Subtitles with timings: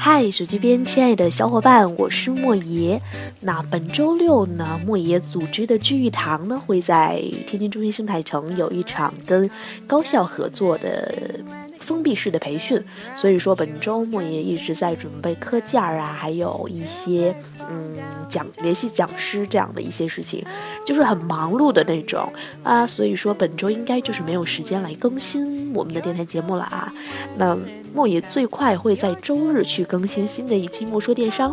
[0.00, 3.02] 嗨，手机边亲爱的小伙伴，我是莫爷。
[3.40, 9.50] 那本周六呢，莫爷组织的聚义堂呢，会在天津中心生态城有一场跟
[9.88, 11.40] 高校合作的。
[11.80, 12.78] 封闭式的培训，
[13.14, 17.34] 所以说本周莫爷一直在准备课件儿啊，还有一些
[17.70, 17.96] 嗯
[18.28, 20.44] 讲联系讲师这样的一些事情，
[20.84, 22.30] 就是很忙碌的那种
[22.62, 26.92] 啊，所以说本周应该就是没有时间来更新我们的电台节目了啊。
[27.38, 27.56] 那
[27.94, 31.52] 莫爷最快会在周日去更新新的一期《莫说电商》，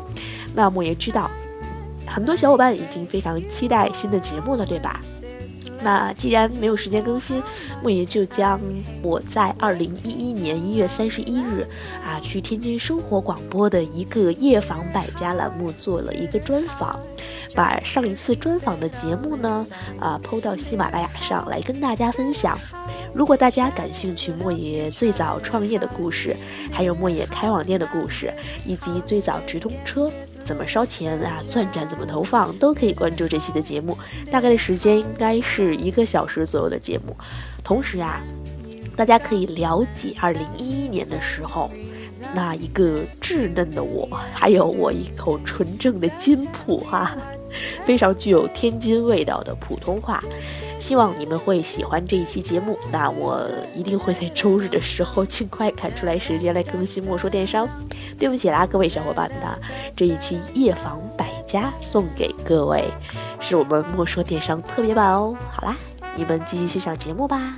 [0.53, 1.29] 那莫爷知道
[2.05, 5.01] 很多小伙伴已经非常期待新的节目了，对吧？
[5.83, 7.43] 那既然没有时间更新，
[7.83, 8.59] 莫爷就将
[9.03, 11.67] 我在二零一一年一月三十一日
[12.03, 16.99] 啊去天津生活广播的一个夜访百家栏目做了一个专访，
[17.55, 19.65] 把上一次专访的节目呢
[19.99, 22.59] 啊抛到喜马拉雅上来跟大家分享。
[23.13, 26.35] 如果大家感兴趣莫爷最早创业的故事，
[26.69, 28.33] 还有莫爷开网店的故事，
[28.65, 30.11] 以及最早直通车。
[30.43, 31.41] 怎么烧钱啊？
[31.47, 32.55] 钻展怎么投放？
[32.57, 33.97] 都可以关注这期的节目，
[34.29, 37.15] 大概的时间应该是一个小时左右的节目。
[37.63, 38.21] 同时啊，
[38.97, 41.71] 大家可以了解二零一一年的时候，
[42.33, 47.17] 那一个稚嫩的我，还有我一口纯正的金普哈，
[47.83, 50.21] 非常具有天津味道的普通话。
[50.77, 57.65] 希望你们会喜欢这一期节目，那我一定会在周日的时候尽快赶出来时间来更新《莫说电商》。
[58.19, 59.59] 对不起啦，各位小伙伴的
[59.95, 62.83] 这一期夜访百家送给各位，
[63.39, 65.35] 是我们《莫说电商》特别版哦。
[65.49, 65.75] 好啦，
[66.15, 67.57] 你们继续欣赏节目吧。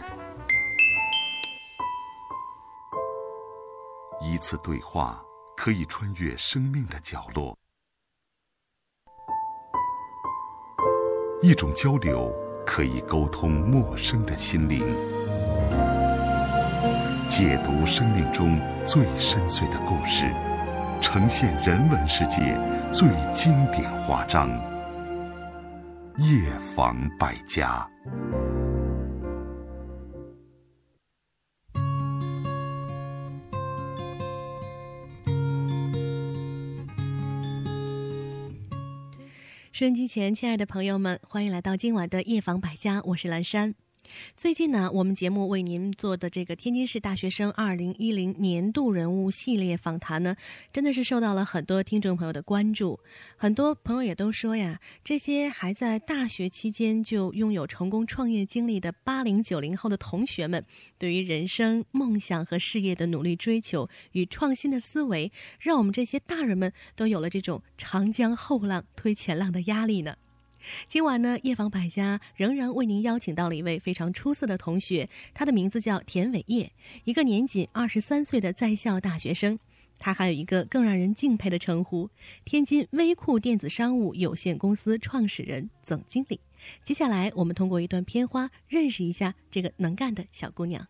[4.22, 5.22] 一次对话
[5.56, 7.58] 可以穿越生命的角落，
[11.42, 12.34] 一种交流。
[12.70, 14.84] 可以沟通陌生的心灵，
[17.30, 20.26] 解读生命中最深邃的故事，
[21.00, 22.60] 呈现人文世界
[22.92, 24.50] 最经典华章。
[26.18, 27.88] 夜访百家。
[39.78, 43.76] 收音机前，亲爱的朋友们，欢迎来到今晚的夜访百家，我是蓝山。
[44.36, 50.36] 最近呢，我们节目为您做的这个天津市大学生二零一零年度人物系列访谈呢，
[50.72, 53.00] 真的是受到了很多听众朋友的关注。
[53.36, 60.64] 很多朋友也都说呀，这些还在大学期间就拥有成功创业经历的八零九零后的同学们，
[60.98, 70.16] 对于人生梦想和事业的努力追求与创新的思维，让我们这些大人们都有了这种长江后浪推前浪的压力呢。
[70.88, 76.72] 今晚呢，夜访百家仍然为您邀请到了一位非常出色的同学，他的名字叫田伟业，
[77.04, 79.60] 一个年仅二十三岁的在校大学生。
[80.00, 82.10] 他还有一个更让人敬佩的称呼——
[82.46, 86.40] 天津微库电子商务有限公司创始人、总经理。
[86.84, 90.88] 接下来，我们通过一段片花认识一下这个能干的小姑娘。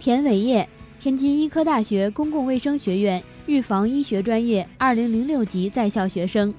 [0.00, 0.68] 田伟业。
[1.04, 6.54] 天津医科大学公共卫生学院预防医学专业二零零六级在校学生。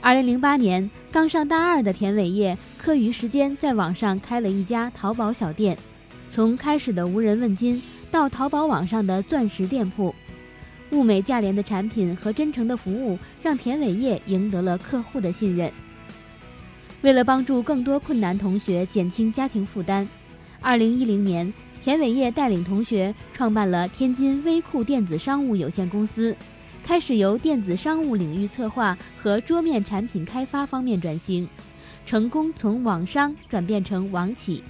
[0.00, 5.78] 二零零八年，刚上大二的田伟业，课余时间在网上开了一家淘宝小店。
[6.28, 7.80] 从开始的无人问津，
[8.10, 10.12] 到淘宝网上的钻石店铺，
[10.90, 15.72] 物美价廉的产品和真诚的服务，让田伟业赢得了客户的信任。
[17.02, 20.08] 为了帮助更多困难同学减轻家庭负担，
[20.60, 21.52] 二零一零年。
[21.82, 26.34] 田伟业带领同学创办了天津微库电子商务有限公司，
[26.84, 31.48] 开始由电子商务领域策划和桌面产品开发方面转型，
[32.06, 34.62] 成功从网商转变成网企。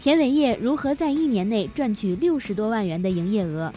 [0.00, 3.70] 田伟业如何在一年内赚取六十多万元的营业额？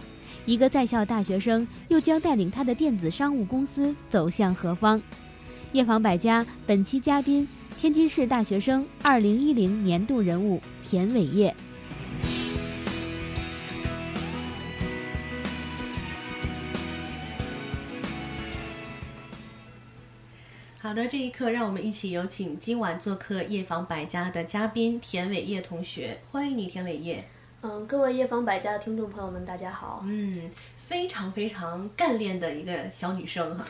[0.45, 5.01] 一个在校大学生又将带领他的电子商务公司走向何方？
[5.73, 7.45] 夜访百家本期嘉宾：
[7.77, 11.53] 天津市大学生二零一零年度人物田伟业。
[20.87, 27.27] 好的，这一刻让我们一起有请今晚做客夜访百家的嘉宾田伟业同学，欢迎你，田伟业。
[27.59, 30.01] 嗯，各位夜访百家的听众朋友们，大家好。
[30.07, 33.65] 嗯，非常非常干练的一个小女生哈。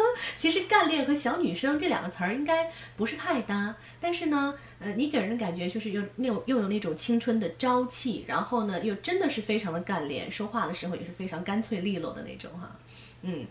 [0.38, 12.74] 其实干练和小女生这两个词儿应该不是太搭，但是呢，呃，你给人的感觉就是又那种又有那种青春的朝气，然后呢又真的是非常的干练，说话的时候也是非常干脆利落的那种哈。
[13.20, 13.46] 嗯。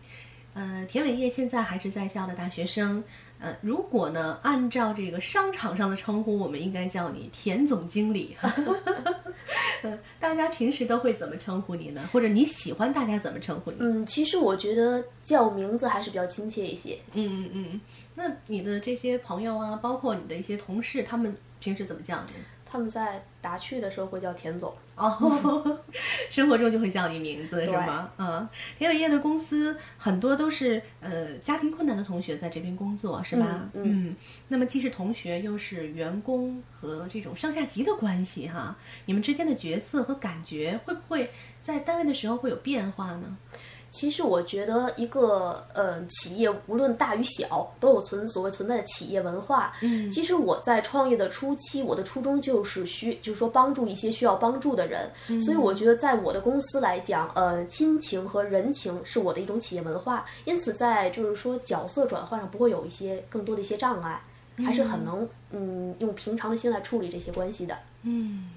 [0.54, 3.02] 呃，田伟业现在还是在校的大学生，
[3.40, 8.36] 呃，如果呢，按照这个商场上的称呼，我们应该叫你田总经理。
[9.84, 12.02] 呃，大家平时都会怎么称呼你呢？
[12.12, 13.78] 或者你喜欢大家怎么称呼你？
[13.80, 17.00] 嗯，其实我觉得叫名字还是比较亲切一些。
[17.14, 17.82] 嗯嗯嗯。
[18.14, 22.34] 那你的这些朋友啊，包括你的一些同事，他们平时怎么叫你？
[22.64, 24.74] 他们在打趣的时候会叫田总
[25.10, 25.80] 哦，
[26.30, 28.10] 生活中就会叫你名字是吗？
[28.18, 33.70] 嗯，田伟业的公司很多都是呃家庭困难的同学在这边工作是吧？
[33.74, 34.16] 嗯，
[34.50, 38.76] 那么既是同学又是员工和这种上下级的关系哈，
[39.06, 41.32] 你们之间的角色和感觉会不会
[41.62, 43.38] 在单位的时候会有变化呢？
[43.92, 49.74] 其实我觉得一个呃企业无论大与小都有存所谓存在的企业文化。
[49.82, 55.12] 嗯，其实我在创业的初期，我的初衷就是需就是说帮助一些需要帮助的人。
[55.42, 60.26] 所以我觉得在我的公司来讲，呃，亲情和人情是我的一种企业文化。
[60.46, 64.22] 因此在就是说角色转换上不会有一些更多的一些障碍，
[64.66, 67.78] 还是很能嗯用平常的心来处理这些关系的。
[68.04, 68.52] 嗯。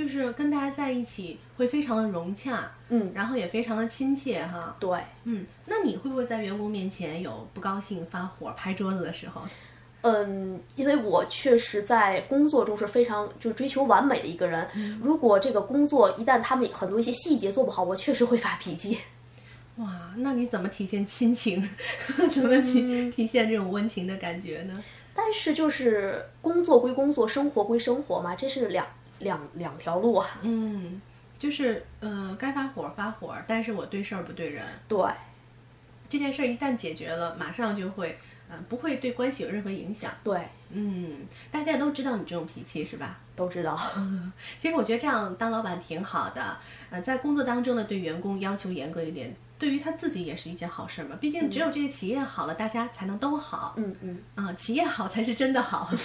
[0.00, 4.74] 就是跟大家在一起会非常的融洽，嗯，然后也非常的亲切哈。
[4.80, 9.42] 对，嗯，那你会不会在员工面前有不高兴、发火、拍桌子的时候？
[10.00, 14.66] 嗯，因为我确实在工作中是非常就追求完美的一个人。
[15.02, 18.96] 如果这个工作一旦他们很多一些细节做不好，我确实会发脾气。
[19.76, 21.62] 哇，那你怎么体现亲情？
[22.32, 24.82] 怎么体体现这种温情的感觉呢？
[25.12, 28.86] 但是就是工作归工作，生活归生活嘛，这是两。
[29.20, 31.00] 两两条路啊，嗯，
[31.38, 34.64] 就是呃，该发火发火，但是我对事儿不对人。
[34.88, 35.02] 对，
[36.08, 38.18] 这件事儿一旦解决了，马上就会，
[38.50, 40.10] 嗯，不会对关系有任何影响。
[40.24, 40.40] 对，
[40.70, 41.18] 嗯，
[41.50, 43.18] 大家都知道你这种脾气是吧？
[43.36, 43.78] 都知道。
[44.58, 46.58] 其实我觉得这样当老板挺好的，
[46.90, 51.16] 呃，在工作当中呢，对员工要求严格一点，对于他自己也是一件好事嘛。
[51.20, 53.74] 毕竟只有这个企业好了，大家才能都好。
[53.76, 54.18] 嗯嗯。
[54.34, 55.88] 啊，企业好才是真的好。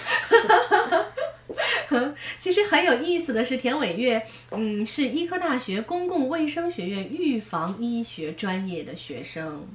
[2.37, 4.21] 其实很有意思的是，田伟月，
[4.51, 9.65] 嗯，是医科大学公共卫生学院预防医学专业的学生。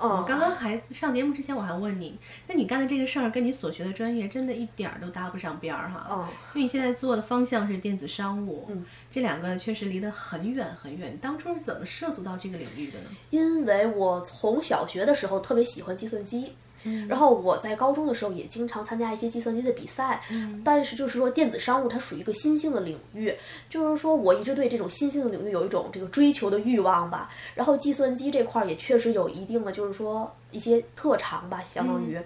[0.00, 6.06] 哦，刚刚还上节目之前，我还问你，那你干的这个事儿跟你所学的专业真的一点儿都搭不上边儿哈？
[6.08, 11.16] 哦，因为你现在做的方向是电子商务，嗯，这两个确实离得很远很远。
[11.20, 13.06] 当初是怎么涉足到这个领域的呢？
[13.28, 16.54] 因为我从小学的时候特别喜欢计算机。
[17.08, 20.20] 然后我在高中的时候也经常参加一些计算机的比赛，
[20.64, 23.34] 但是就是说电子商务它属于一个新兴的领域，
[23.68, 27.30] 就是说我一直对这种新兴的领域有一种这个追求的欲望吧。
[27.54, 32.20] 然后计算机这块儿也确实有一定的就是说一些特长吧，相当于，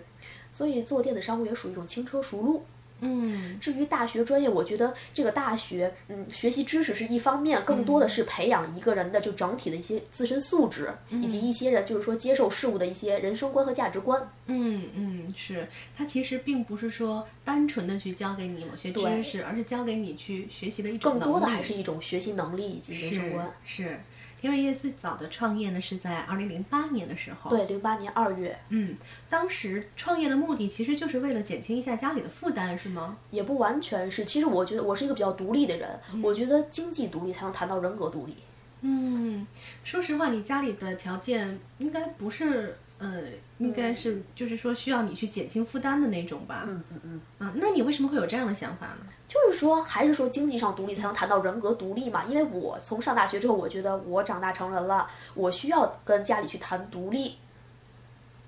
[0.52, 2.64] 所以做电子商务也属于一种轻车熟路。
[3.04, 14.20] 嗯，至于大学专业，我觉得这个大学，嗯，学习知识是一方面，更多的是培养一个人的就整体的一些自身素质，以及一些人就是说接受事物的一些人生观和价值观。
[14.46, 23.50] 嗯嗯，是，它其实并不是说单纯的去教给你某些知识，而是教给你去学习的一种更多的还是一种学习能力以及人生观。
[23.64, 24.00] 是。
[24.44, 27.50] 田伟业最早的创业呢，是在二零零八年的时候。
[27.50, 28.54] 对，零八年二月。
[28.68, 28.94] 嗯，
[29.30, 33.16] 当时创业的目的其实就是为了减轻一下家里的负担，是吗？
[33.30, 34.22] 也不完全是。
[34.26, 38.36] 其实我觉得我是一个比较独立的人，我觉得经济独立才能谈到人格独立。
[38.82, 39.46] 嗯，
[39.82, 42.76] 说实话，你家里的条件应该不是。
[42.96, 43.22] 呃，
[43.58, 46.64] 应该是就是说需要你去减轻负担的那种吧。
[46.66, 47.20] 嗯嗯嗯。
[47.38, 49.12] 啊，那你为什么会有这样的想法呢？
[49.34, 52.22] 就是说，还是说经济上独立才能谈到人格独立嘛？
[52.28, 57.36] 因为我从上大学之后，我觉得我长大成人了，我需要跟家里去谈独立，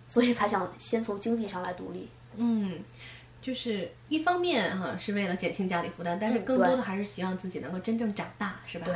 [0.07, 2.09] 所以才想先从经济上来独立。
[2.37, 2.78] 嗯，
[3.43, 8.85] 就是一方面哈是为了减轻家里负担，但是更多的还是希望自己能够真正长大，是吧？
[8.85, 8.95] 对。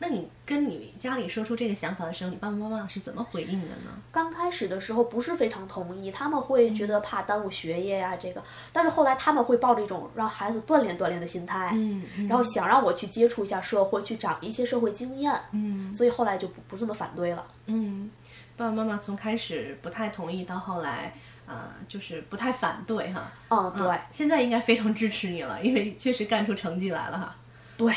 [0.00, 3.90] 那你跟你家里说出这个想法的时候，你爸爸妈妈是怎么回应的呢？
[4.12, 8.40] 刚开始的时候不是非常同意，他们会觉得怕耽误学业呀，这个。
[8.72, 17.44] 但是后来他们会抱着一种让孩子锻炼锻炼的心态，嗯，然后想让我去接触一下社会，去长一些社会经验，嗯，所以后来就不不这么反对了。
[17.66, 18.08] 嗯，
[18.56, 21.12] 爸爸妈妈从开始不太同意，到后来，
[21.44, 23.32] 呃，就是不太反对哈。
[23.48, 23.98] 嗯，对。
[24.12, 27.34] 现在应该非常支持你了，因为确实干出成绩来了哈。
[27.78, 27.94] 对，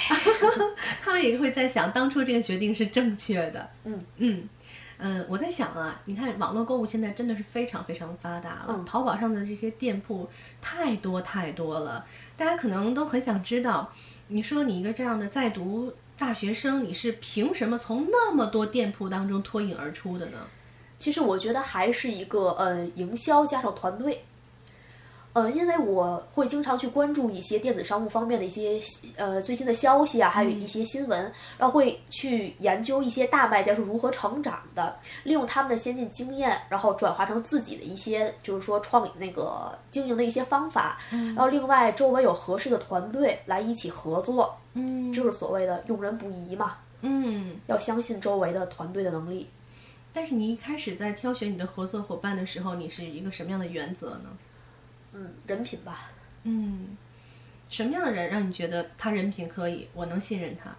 [1.03, 3.69] 他们也会在想，当初这个决定是正确的。
[3.83, 4.47] 嗯嗯
[4.99, 10.29] 嗯，我在想啊，你看网络购物现在真的是非常非常发达了，嗯，淘宝上的这些店铺
[10.61, 12.05] 太多太多了，
[12.37, 13.91] 大家可能都很想知道，
[14.27, 20.37] 你说你一个这样的在读大学生，你是凭什么从那么多店铺当中脱颖而出的呢？
[20.99, 24.23] 其实我觉得还是一个呃营销加上团队。
[25.33, 28.79] 呃，因为我会经常去关注一些电子商务方面的一些
[29.15, 49.49] 呃最新的消息啊，还有一些新闻，然后会去研究一些大卖家是如何成长的，利用他们的先进经验，然后转化成自己的一些就是说创那个经营的一些方法，然后另外周围有合适的团队来一起合作，嗯，就是所谓的用人不疑嘛，嗯，要相信周围的团队的能力。
[50.11, 54.29] 但是你一开始在挑选你的合作伙伴的时候，你是一个什么样的原则呢？
[55.13, 56.11] 嗯，人品吧。
[56.43, 56.97] 嗯，
[57.69, 60.75] 什么样的人让你觉得他人品可以，我能信任他？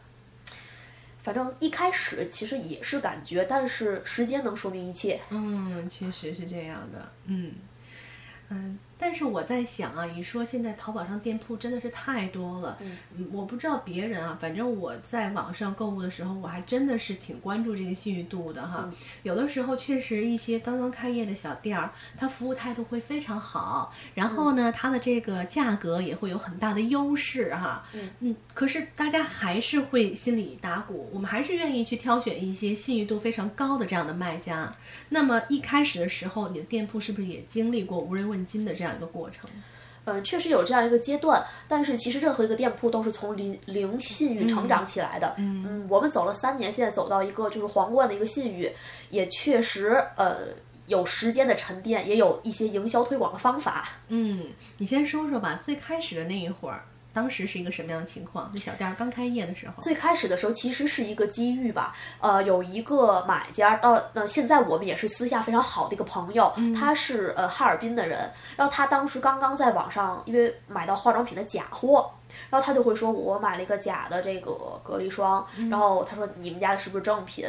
[1.18, 5.20] 反正一开始其实也是感觉，但是时间能说明一切。
[5.30, 7.12] 嗯，确实是这样的。
[7.26, 7.52] 嗯
[8.48, 12.78] 嗯，但是我在想啊，你说现在淘宝上店铺真的是太多了。
[12.80, 12.96] 嗯，
[13.32, 18.88] 我不知道别人啊，反正我在网上购物的时候，我还真的是挺关注这个信誉度的哈。
[19.24, 27.84] 有的时候确实一些刚刚开业的小店儿，它服务态度会非常好，然后呢，它的这个价格也会有很大的优势哈。
[27.94, 34.72] 嗯嗯，可是大家还是会心里打鼓，我们还是愿意去挑选一些信誉度非常高的这样的卖家。
[35.08, 39.48] 那么一开始的时候，你的店铺是不是也经历过无人问津的这样一个过程？
[40.04, 45.32] 嗯，确实有这样一个阶段，但是其实任何一个店铺都是从零零信誉成长起来的。
[45.38, 48.68] 嗯我们走了三年，现在走到一个就是皇冠的一个信誉，
[49.10, 50.48] 也确实呃
[50.86, 53.90] 有时间的沉淀，也有一些营销推广的方法。
[54.08, 54.46] 嗯，
[54.78, 58.50] 你先说说吧，最开始的那一会儿，当时是一个什么样的情况？
[58.54, 72.10] 这小店儿刚开业的时候，最开始的时候其实是一个机遇吧，呃，有一个买家到，那、现在我们也是私下非常好的一个朋友，他是呃哈尔滨的人，然后他当时刚刚在网上因为买到化妆品的假货。
[72.48, 77.46] 然后他就会说，我买了一个假的这个隔离霜，然后他说你们家的是不是正品？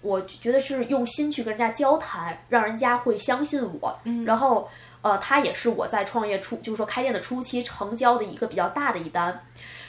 [0.00, 3.98] 我觉得是用心去跟人家交谈，让人家会相信我。
[4.24, 4.68] 然后，
[5.02, 9.38] 呃，他也是我在创业初，就是说开店的初期成交的一个比较大的一单。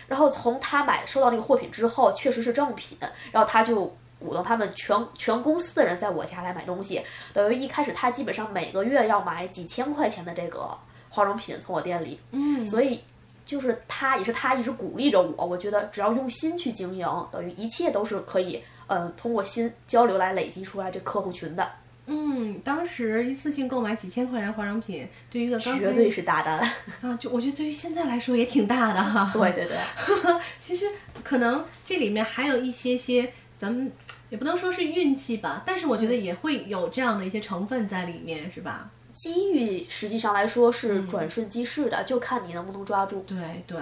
[0.05, 2.98] 然后从他买收到那个货品之后，确实是正品，
[3.32, 7.01] 然后他就鼓动他们全全公司的人在我家来买东西。
[7.32, 10.77] 等于一开始他基本上每个月要买几千块钱的这个
[11.10, 13.01] 化妆品从我店里，嗯，所以
[13.46, 15.46] 就是他也是他一直鼓励着我。
[15.46, 21.72] 我觉得只要用心去经营，等于一切都是可以，呃，通过心交流来累积出来这客户群的，
[22.05, 26.60] 嗯，当时一次性购买几千块钱化妆品，对于一个绝对是大单。
[27.01, 29.31] 啊，就我觉得对于现在来说也挺大的哈。
[29.33, 29.77] 对对对，
[30.60, 30.86] 其实
[31.24, 33.91] 可能这里面还有一些些，咱们
[34.29, 38.89] 也不能说是运气吧，但是我觉得也会有这样的一些成分在里面，是吧？
[39.13, 43.22] 机遇实际上来说是转瞬即逝的，就看你能不能抓住。
[43.22, 43.77] 对对，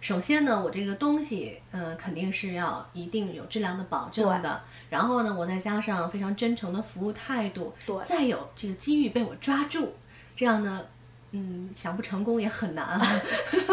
[0.00, 4.60] 首先呢，我这个东西，嗯、肯定是要一定有质量的保证的。
[4.90, 9.94] 然后呢，我再加上非常真诚的服务态度，对再有这个机遇被我抓住，
[10.36, 10.84] 这样呢，
[11.32, 13.00] 嗯，想不成功也很难啊。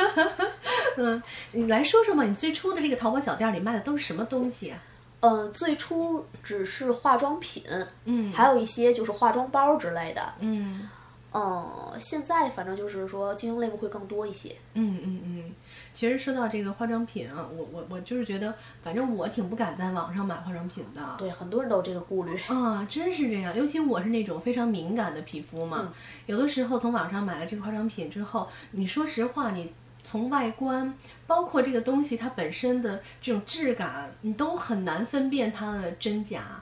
[0.98, 4.80] 嗯，你来说说嘛，你最初的这个淘宝小店里卖的都是什么东西啊？
[5.20, 7.64] 嗯，最初只是化妆品，
[8.06, 10.34] 嗯还有一些就是化妆包之类的。
[10.40, 10.90] 嗯
[11.34, 14.56] 嗯，现在反正就是说经营类目会更多一些。
[14.74, 15.54] 嗯嗯嗯。
[15.96, 21.02] 其实说到这个化妆品啊，我我我就是觉得，反正我挺不敢在网上买化妆品的。
[21.18, 22.38] 对，很多人都有这个顾虑。
[22.50, 25.94] 啊，真是这样，尤其我是那种非常敏感的皮肤嘛，
[26.26, 29.72] 有的时候从网上买了这个化妆品之后，你说实话，你
[30.04, 30.94] 从外观，
[31.26, 36.62] 包括这个东西它本身的这种质感，你都很难分辨它的真假。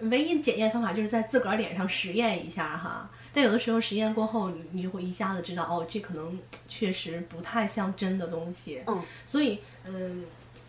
[0.00, 3.08] 唯一的检验方法就是在自个儿脸上实验一下哈。
[3.32, 8.80] 但有的时候实验过后，你你会一下子知道，哦，这可能确实不太像真的东西。
[8.86, 10.24] 嗯，所以，嗯，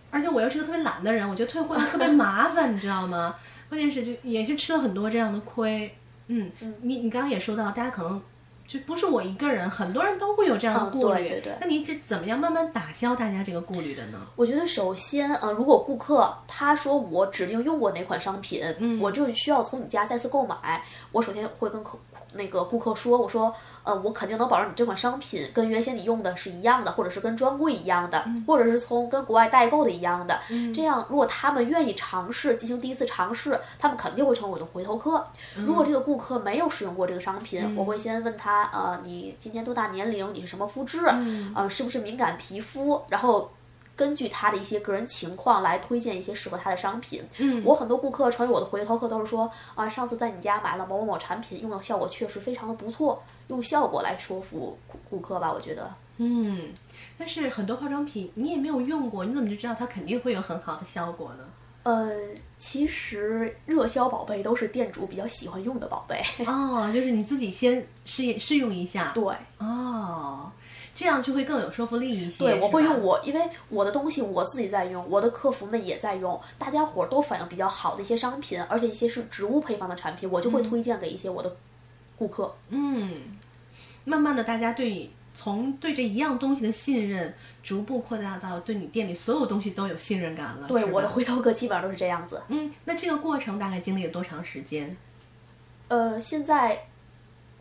[0.10, 3.36] 而且我又是个特别懒的人，我觉得退货特别麻烦，你知道吗？
[3.70, 5.94] 关键是就也是吃了很多这样的亏。
[6.28, 6.52] 嗯，
[6.82, 8.22] 你你刚刚也说到，大家可能
[8.66, 11.28] 就不是我一个人，很多人都会有这样的嗯顾虑。
[11.28, 14.22] 对对对那你是怎么样慢慢打消大家这个顾虑的呢？
[14.38, 22.00] 我觉得首先，呃，如果顾客他说我指定用过哪款商品，嗯我就需要从你家再次购买，我首先会跟客
[22.34, 30.40] 那个顾客说，我说，呃，我肯定能保证你这款商品跟原先你用的是一样的，或者是跟专柜一样的，嗯或者是从跟国外代购的一样的。
[30.74, 35.24] 这样，如果他们愿意尝试进行第一次尝试，他们肯定会成为我的回头客。
[35.56, 40.34] 如果这个顾客没有使用过这个商品，我会先问他，呃，你今年多大年龄？
[40.34, 41.00] 你是什么肤质？
[41.56, 43.02] 呃，是不是敏感皮肤？
[43.10, 43.52] 然后。
[43.96, 47.24] 根据他的一些个人情况来推荐一些适合他的商品。
[47.38, 55.94] 嗯我很多顾客成为我的回头客都是说啊，上次在你家买了某某某产品，用的效果确实非常的不错，用效果来说服顾顾客吧，我觉得。
[56.18, 56.74] 嗯，
[57.18, 61.44] 但是很多化妆品你也没有用过，你怎么就知道它肯定会有很好的效果呢？
[61.84, 62.10] 呃，
[62.58, 66.24] 其实热销宝贝都是店主比较喜欢用的宝贝。
[66.46, 69.12] 哦，就是你自己先试验试用一下。
[69.14, 69.24] 对，
[69.58, 70.50] 哦，
[70.96, 72.44] 这样就会更有说服力一些。
[72.44, 81.56] 对，我会用我，因为我的东西我自己在用，我的客服们也在用，大家伙儿都反映比较好的一些商品，而且一些是植物配方的产品，我就会推荐给一些我的
[82.18, 82.54] 顾客。
[82.70, 83.12] 嗯，
[84.06, 87.34] 慢慢的，大家对从对这一样东西的信任，
[87.64, 90.68] 逐步扩大到对你店里所有东西都有信任感了。
[90.68, 92.40] 对，我的回头客基本上都是这样子。
[92.50, 94.96] 嗯，那这个过程大概经历了多长时间？
[95.88, 96.86] 呃，现在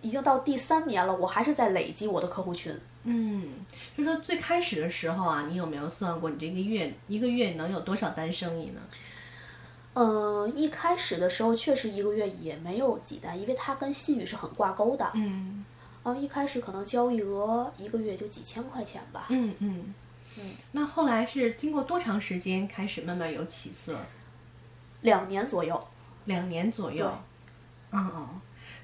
[0.03, 2.79] 已经到第三年了，我还是在累积我的客户群。
[3.05, 3.49] 嗯，
[3.97, 8.81] 就说最开始的时候啊，你有没有算过你这个月一个月能有多少单生意呢？
[9.95, 15.11] 嗯、一开始的时候确实一个月也没有几单，因为它跟信誉是很挂钩的。
[15.15, 15.65] 嗯
[16.05, 19.27] 嗯，一开始可能交易额一个月就几千块钱吧。
[19.29, 19.95] 嗯嗯
[20.39, 20.53] 嗯。
[20.73, 23.99] 那后来是经过多长时间开始慢慢有起色？
[25.03, 25.89] 两年左右。
[26.25, 27.13] 两年左右。
[27.91, 28.41] 嗯嗯。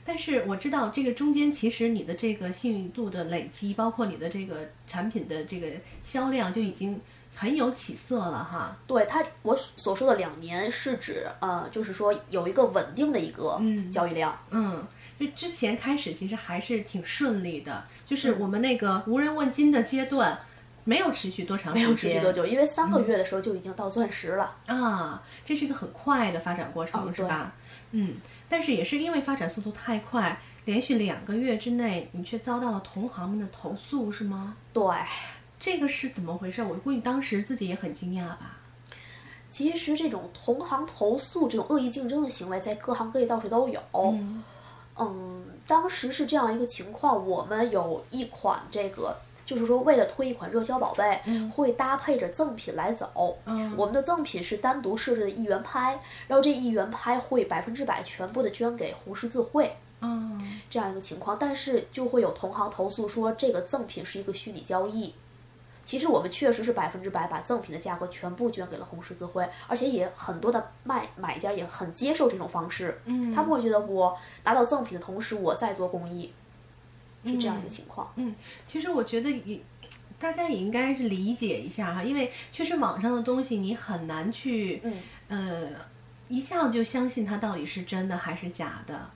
[0.09, 5.67] 但是我知道这个中间其实你的这个信誉度的累积，包括你的这个产品的这个
[6.03, 6.99] 销量就已经
[7.35, 8.75] 很有起色了哈。
[8.87, 13.61] 对它，我所说的两年是指呃，就是说有一个稳定的一个
[13.93, 14.35] 交易量。
[14.49, 14.83] 嗯，
[15.21, 20.41] 就之前开始其实还是挺顺利的，就是我们那个无人问津的阶段，
[20.85, 24.57] 没有持续多长时间，没有持续多久，因为三个月的时候就已经到钻石了。
[24.69, 27.53] 啊，这是一个很快的发展过程，哦是吧？
[27.93, 28.17] 嗯，
[28.49, 34.57] 但是也是因为发展速度太快，连续两个月之内，你却遭到了同行们的投诉，是吗？
[34.73, 34.85] 对，
[35.61, 36.63] 这个是怎么回事？
[36.63, 38.57] 我估计当时自己也很惊讶吧。
[39.51, 43.81] 其实这种同行投诉、这种恶意竞争的行为，在各行各业到处都有。
[43.95, 44.45] 嗯
[45.01, 49.17] 嗯，当时是这样一个情况，我们有一款这个，
[49.49, 51.23] 就是说为了推一款热销宝贝，
[51.57, 53.39] 会搭配着赠品来走。
[53.47, 59.75] 嗯我们的赠品是单独设置的一元拍，然后这一元拍会百分之百全部的捐给红十字会。
[60.03, 65.15] 嗯这样一个情况，但是就会有同行投诉说这个赠品是一个虚拟交易。
[65.83, 73.01] 其实我们确实是百分之百把赠品的价格全部捐给了红十字会，而且也很多的卖买家也很接受这种方式。
[73.07, 74.15] 嗯他们会觉得我
[74.45, 76.31] 拿到赠品的同时，我在做公益，
[77.25, 78.13] 是这样一个情况。
[78.17, 78.35] 嗯，
[78.67, 79.61] 其实我觉得也。
[80.21, 84.93] 大家也应该是理解一下哈，因为确实网上的东西你很难去，嗯
[85.29, 85.71] 呃，
[86.27, 89.09] 一下子就相信它到底是真的还是假的。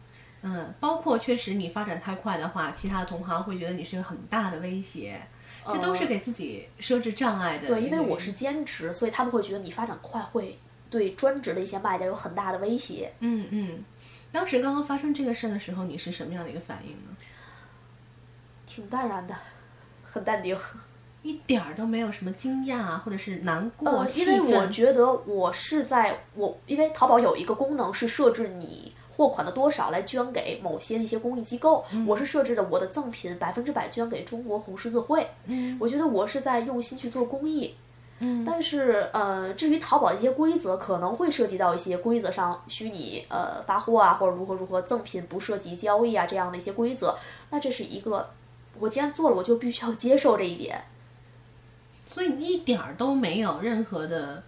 [0.42, 5.20] 嗯，包括确实你发展太快的话，其他的同行会觉得你是个很大的威胁，
[5.66, 7.66] 这都是给自己设置障碍的。
[7.66, 10.57] 呃对，因为我是兼职，所以他们会觉得你发展快会
[10.88, 13.12] 对专职的一些卖家有很大的威胁。
[13.18, 13.85] 嗯嗯，
[14.31, 17.16] 当时刚刚发生这个事儿的时候，你是什么样的一个反应呢？
[18.74, 19.35] 挺淡然的，
[20.02, 20.56] 很淡定。
[21.22, 35.28] 一点儿都没有什么惊讶或者是难过、呃，因为我觉得我是在我，因为淘宝有一个功能是设置你货款的多少来捐给某些一些公益机构，我是设置的我的赠品百分之百捐给中国红十字会。
[35.46, 37.74] 嗯我觉得我是在用心去做公益。
[38.24, 47.16] 嗯但是，呃，至于淘宝的一些规则，可能会涉及到一些规则上虚拟呃发货啊，或者如何如何，赠品不涉及交易啊这样的一些规则。
[47.50, 48.30] 那这是一个，
[48.78, 50.82] 我既然做了，我就必须要接受这一点。
[52.06, 54.42] 所以你一点儿都没有任何的，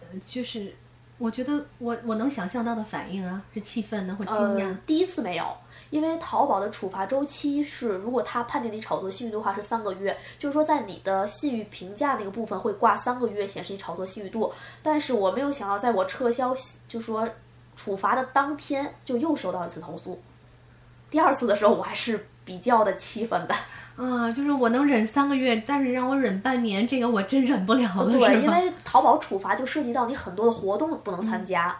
[0.00, 0.74] 呃，就是
[1.18, 4.66] 我觉得我我能想象到的反应啊，是气愤呢或惊讶。
[4.66, 5.44] 呃，第一次没有，
[5.90, 14.52] 因为淘宝的处罚周期是，如果他判定你炒作信誉度的话是三个月，就是说在你的信誉评价那个部分会挂三个月显示你炒作信誉度。
[14.82, 16.56] 但是我没有想到，在我撤销
[16.88, 17.28] 就说
[17.76, 20.20] 处罚的当天，就又收到一次投诉。
[21.10, 23.54] 第二次的时候，我还是比较的气愤的。
[24.02, 31.76] 啊，就是我能忍三个月，但是让我忍半年，这个我真忍不了了，对，因为淘宝处罚就涉及到你很多的活动不能参加。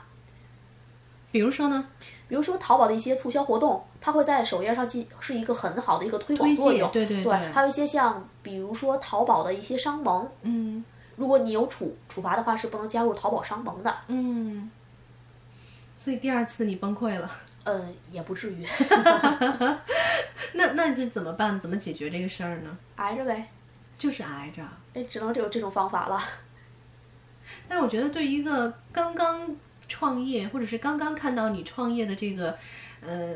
[1.31, 1.87] 比如说呢，
[2.27, 6.91] 比如说淘宝的一些促销活动，它会在首页上进是一个很好的一个推广作用。
[6.93, 10.85] 荐对对对还有一些像比如说淘宝的一些商盟，嗯
[11.17, 13.95] 如果你有处处罚的话，是不能加入淘宝商盟的。
[14.09, 14.71] 嗯，
[15.99, 17.31] 所以第二次你崩溃了，
[17.71, 18.65] 嗯，也不至于，
[20.55, 21.61] 那那这怎么办？
[21.61, 22.79] 怎么解决这个事儿呢？
[22.97, 23.51] 挨着呗，
[23.99, 24.63] 就是挨着。
[24.95, 26.19] 哎，只能只有这种方法了。
[27.69, 29.55] 但是我觉得，对于一个刚刚
[29.87, 32.57] 创业，或者是刚刚看到你创业的这个，
[33.03, 33.35] 呃，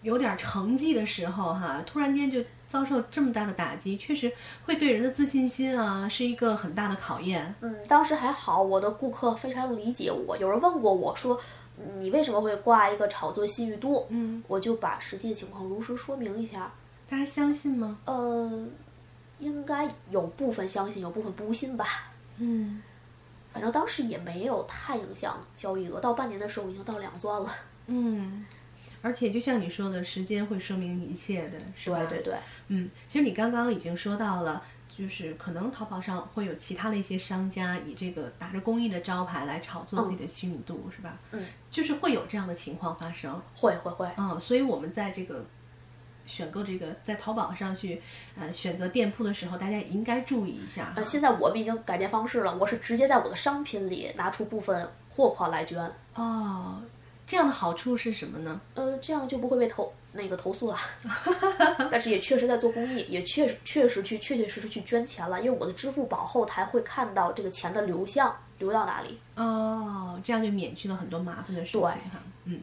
[0.00, 4.32] 有点成绩的时候，哈，突然间就遭受这么大的打击，确实
[4.64, 7.54] 会对人的自信心啊，是一个很大的考验。
[7.60, 10.36] 嗯，当时还好，我的顾客非常理解我。
[10.38, 11.38] 有人问过我说，
[11.98, 14.06] 你为什么会挂一个炒作信誉度？
[14.08, 16.72] 嗯，我就把实际的情况如实说明一下。
[17.08, 17.98] 大家相信吗？
[18.06, 18.70] 嗯，
[19.38, 21.86] 应该有部分相信，有部分不信吧。
[22.38, 22.82] 嗯，
[23.52, 27.48] 反正当时也没有太影响交易额，到半年的时候已经到两钻了。
[27.86, 28.44] 嗯，
[29.02, 31.98] 而且就像你说的，时间会说明一切的，是吧？
[32.06, 34.62] 对对对，嗯，其实你刚刚已经说到了，
[34.96, 41.18] 就是可能淘宝上会有其他的一些商家以这个打着公益的招牌来炒作自己的虚拟度，是吧？
[41.32, 43.38] 嗯，就是会有这样的情况发生。
[43.54, 45.44] 会会会，嗯，所以我们在这个
[46.24, 48.00] 选购这个在淘宝上去
[48.38, 55.78] 呃选择店铺的时候，大家也应该注意一下现在我们已经改变方式了，我是直接在我的商品里拿出部分货款来捐，
[56.14, 56.80] 哦，
[57.26, 58.60] 这样的好处是什么呢？
[58.74, 60.76] 呃，这样就不会被投那个投诉了。
[61.90, 69.18] 但是也确实在做公益，也确实确实去确确实实去捐钱了，因为我的支付宝后台会看到这个钱的流向流到哪里。
[69.34, 72.22] 哦，这样就免去了很多麻烦的事情哈。
[72.44, 72.60] 嗯，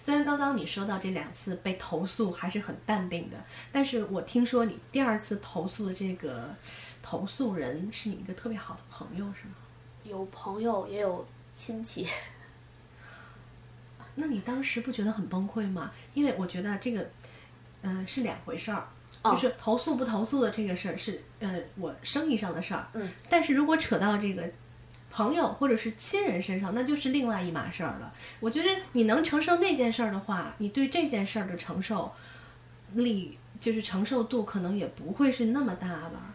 [0.00, 3.36] 虽然刚刚你说到这两次被投诉还是很淡定的，
[3.70, 6.54] 但是我听说你第二次投诉的这个
[7.02, 9.56] 投诉人是你一个特别好的朋友，是吗？
[10.04, 12.06] 有朋友也有亲戚，
[14.16, 15.90] 那你当时不觉得很崩溃吗？
[16.14, 17.08] 因为我觉得这个，
[17.82, 18.88] 嗯、是两回事儿。
[19.22, 22.86] 哦就是投诉不投诉的这个事儿是，呃，我生意上的事儿。
[22.92, 23.08] 嗯。
[23.28, 24.42] 但是如果扯到这个
[25.10, 28.12] 朋友或者是亲人身上，那就是另外一码事儿了。
[28.40, 32.12] 我觉得你能承受那件事儿的话，你对这件事儿的承受
[32.94, 36.34] 力，就是承受度，可能也不会是那么大吧？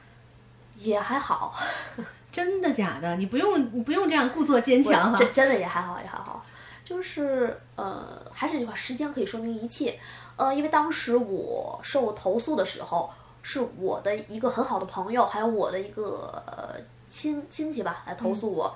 [0.78, 1.54] 也还好，
[2.32, 3.16] 真的假的？
[3.16, 5.18] 你不用，你不用这样故作坚强哈。
[5.18, 6.44] 真真的也还好，也还好。
[6.84, 10.00] 就是呃，还是那句话，时间可以说明一切。
[10.36, 13.10] 呃，因为当时我受投诉的时候，
[13.44, 18.76] 是我的一个很好的朋友，还有我的一个呃亲亲戚吧来投诉我。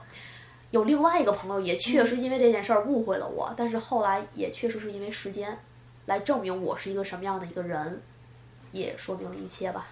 [0.72, 5.58] 有另外一个朋友也确实因为这件事儿误会了我，但是后来也确实是因为时间
[6.06, 8.02] 来证明我是一个什么样的一个人，
[8.72, 9.88] 也说明了一切吧。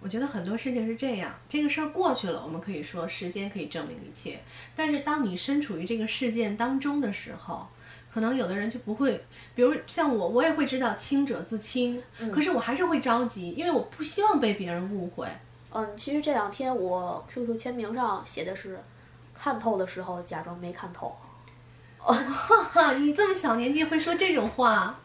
[0.00, 4.40] 我觉得很多事情是这样，这个事儿过去了，我们可以说时间可以证明一切。
[4.74, 7.66] 但是当你身处于这个事件当中的时候，
[8.12, 15.26] 可能有的人就不会，比如像我，我也会知道清者自清，可是我还是会着急，因为我不希望被别人误会。
[15.70, 18.78] 嗯，其实这两天我 QQ 签名上写的是，
[19.34, 21.14] 看透的时候假装没看透。
[21.98, 24.98] 哈， 你这么小年纪会说这种话，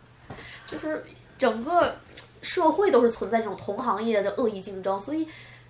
[0.65, 1.03] 就是
[1.37, 1.95] 整个
[2.41, 5.27] 社会都是存在这种同行业的恶意竞争，所以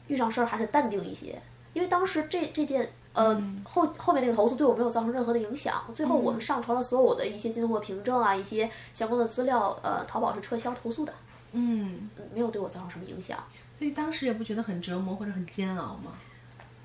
[0.07, 1.41] 遇上事儿还是淡定一些。
[1.73, 11.13] 因为当时这这件呃、后后面那个投诉对我没有造成任何的影响，最后我们上传了所有的一些进货凭证啊，一些相关的资料，呃，淘宝是撤销投诉的，
[11.51, 13.37] 嗯，嗯没有对我造成什么影响。
[13.77, 16.13] 所以当时也不觉得很折磨或者很煎熬吗？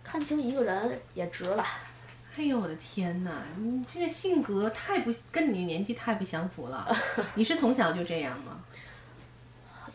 [0.03, 1.64] 看清一个人也值了。
[2.37, 6.88] 哎呦我的天哪，你这个性格太不跟你年纪太不相符了。
[7.37, 8.61] 你是从小就这样吗？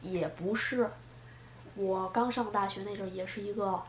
[0.01, 0.89] 也不是，
[1.75, 3.81] 我刚上大学那阵儿也是一个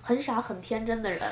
[0.00, 1.20] 很傻很天真的人。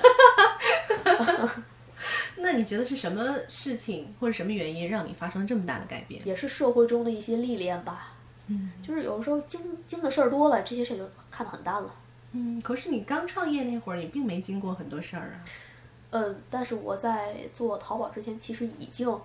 [2.38, 6.20] 那你觉得是什么事情或者什么原因让你发生这么大的改变？
[6.27, 8.12] 也是社会中的一些历练吧。
[8.49, 11.92] 嗯就是有时候经经的事儿多了，这些事儿就看得很淡了。
[12.33, 15.40] 嗯，可是你刚创业那会儿，你并没经过很多事儿啊。
[16.11, 19.18] 嗯，但是我在做淘宝之前，其实已经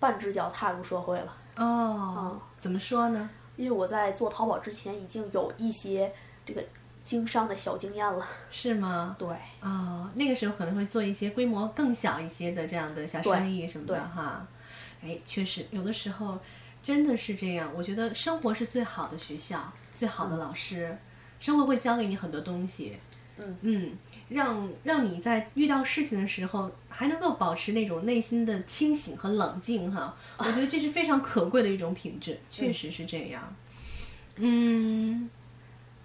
[0.00, 1.36] 半只脚踏入社会了。
[1.56, 3.30] 哦，怎么说呢？
[3.60, 6.10] 因为我在做淘宝之前，已经有一些
[6.46, 6.64] 这个
[7.04, 8.26] 经商的小经验了。
[8.50, 9.14] 是吗？
[9.18, 9.28] 对，
[9.60, 14.46] 哦，那个时候可能会做一些规模更小一些的这样的小生意什么的哈。
[15.04, 16.38] 哎，确实有的时候
[16.82, 17.70] 真的是这样。
[17.76, 20.96] 我觉得生活是最好的学校，最好的老师，
[21.38, 22.96] 生活会教给你很多东西。
[23.36, 23.92] 嗯嗯，
[24.30, 30.16] 让让你在遇到事情的时候还能够保持那种内心的清醒和冷静哈。
[30.38, 33.54] 我觉得这是非常可贵的一种品质，确实是这样。
[34.36, 35.28] 嗯。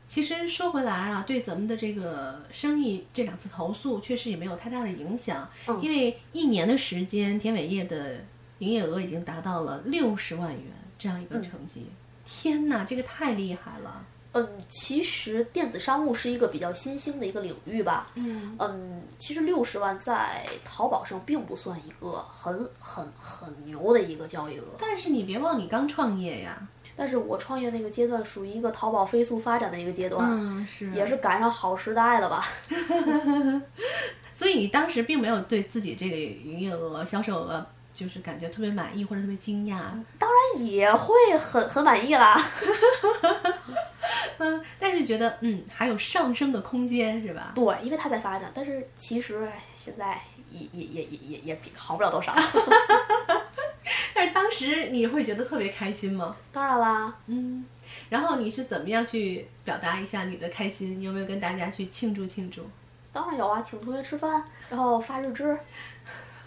[0.08, 8.24] 其实说回来啊，对咱们的这个生意这两次投诉确实也没有太大的影响，嗯因为一年的时间，田伟业的
[8.60, 10.62] 营业额已经达到了六十万元
[11.00, 11.88] 这样一个成绩。
[12.24, 14.06] 天哪，这个太厉害了！
[14.36, 18.08] 嗯，其实电子商务是一个比较新兴的一个领域吧。
[18.16, 24.66] 嗯嗯，其实六十万在淘宝上并不算一个很很很牛的一个交易额。
[24.78, 26.62] 但是你别忘，你刚创业呀。
[26.98, 32.46] 但是我创业那个阶段属于一个淘宝飞速发展的一个阶段，嗯，是，也是赶上好时代了吧？
[34.34, 39.80] 所以你当时并没有对自己这个营业额、销售额就是感觉特别满意或者特别惊讶。
[40.20, 42.42] 当然也会很很满意啦。
[44.38, 47.52] 嗯， 但是觉得嗯还有上升的空间是吧？
[47.56, 50.20] 对，因为它在发展，但是其实哎现在
[50.52, 52.34] 也也也也也也比好不了多少。
[54.14, 56.36] 但是当时你会觉得特别开心吗？
[56.52, 57.66] 当然啦，嗯，
[58.10, 61.00] 然后你是怎么样去表达一下你的开心？
[61.00, 62.68] 你有没有跟大家去庆祝庆祝？
[63.12, 65.58] 当然有啊，请同学吃饭，然后发日志。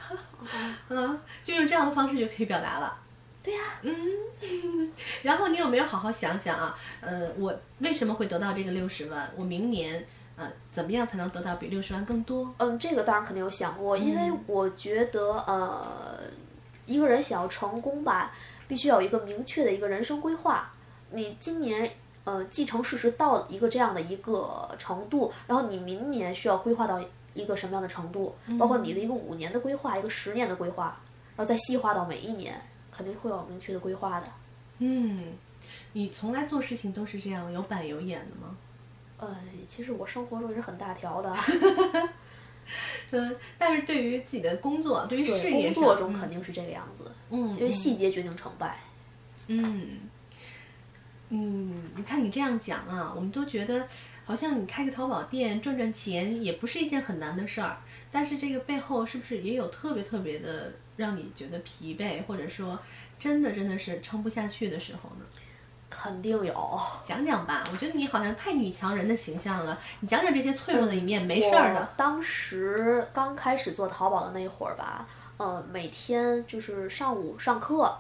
[0.89, 2.97] 嗯，就用这样的方式就可以表达了。
[3.49, 4.93] 对呀、嗯，
[5.25, 6.79] 然后你有没有好好想想啊？
[7.01, 9.27] 呃，我为什么会得到这个六十万？
[9.37, 10.05] 我明年
[10.37, 12.55] 呃怎么样才能得到比六十万更多？
[12.59, 16.21] 嗯，这个当然肯定有想过，因为我觉得呃，
[16.85, 18.35] 一个人想要成功吧，
[18.69, 20.71] 必须要有一个明确的一个人生规划。
[21.13, 21.91] 你今年
[22.25, 31.01] 呃继承事实到一个这样的一个程度，然后你明年需要规划到一个什么样的程度，包括你的一个五年的规划，一个十年的规划，
[31.35, 32.61] 然后再细化到每一年，
[32.99, 34.27] 肯定会有明确的规划的。
[34.79, 35.23] 嗯，
[35.93, 38.57] 你从来做事情都是这样有板有眼的吗？
[39.19, 39.37] 呃，
[39.69, 41.33] 其实我生活中也是很大条的，
[43.13, 48.81] 嗯，但是对于自己的工作，对于事，业，工作中肯定是这个样子，嗯，因为细节决定成败。
[49.47, 50.01] 嗯，
[51.29, 53.87] 嗯，你看你这样讲啊，我们都觉得
[54.25, 57.79] 好像你开个淘宝店赚赚钱也不是一件很难的事儿，
[58.11, 62.79] 但是这个背后是不是也有特别特别的让你觉得疲惫，或者说
[63.19, 65.25] 真的真的是撑不下去的时候呢？
[65.91, 71.89] 肯定有，讲讲吧，我觉得你好像太女强人的形象了，你讲讲这些脆弱的一面，没事儿的。
[71.97, 75.09] 当时刚开始做淘宝的那会儿吧，
[75.39, 77.97] 呃，每天就是上午上课，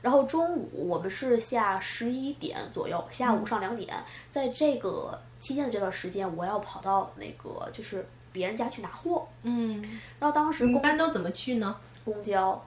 [0.00, 3.92] 然后中午我们是下十一点左右，下午上两点，
[4.30, 9.82] 在这个期间的这段时间，我要跑到那个就是别人家去拿货，嗯，
[10.20, 11.76] 然后当时你一般都怎么去呢？
[12.04, 12.62] 公交，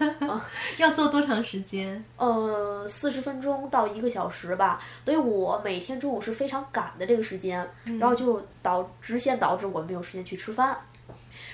[0.78, 2.04] 要坐多长时间？
[2.16, 10.78] 呃，四十分钟到一个小时吧，所以我每天中午是非常赶的这个时间，然后就导直线导致我没有时间去吃饭。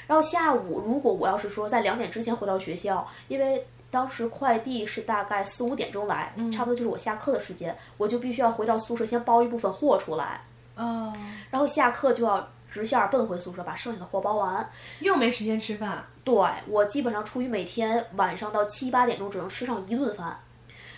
[0.07, 10.43] 然后下午如果我要是说在两点之前回到学校，因为当时快递是大概四五点钟来，差不多就是我下课的时间，我就必须要回到宿舍先包一部分货出来，
[10.75, 11.11] 哦，
[11.51, 14.69] 然后下课就要直线儿奔回宿舍把剩下的货包完。
[14.99, 16.05] 又没时间吃饭。
[16.25, 16.35] 对
[16.67, 20.37] 我基本上处于每天晚上到七八点钟只能吃上一顿饭，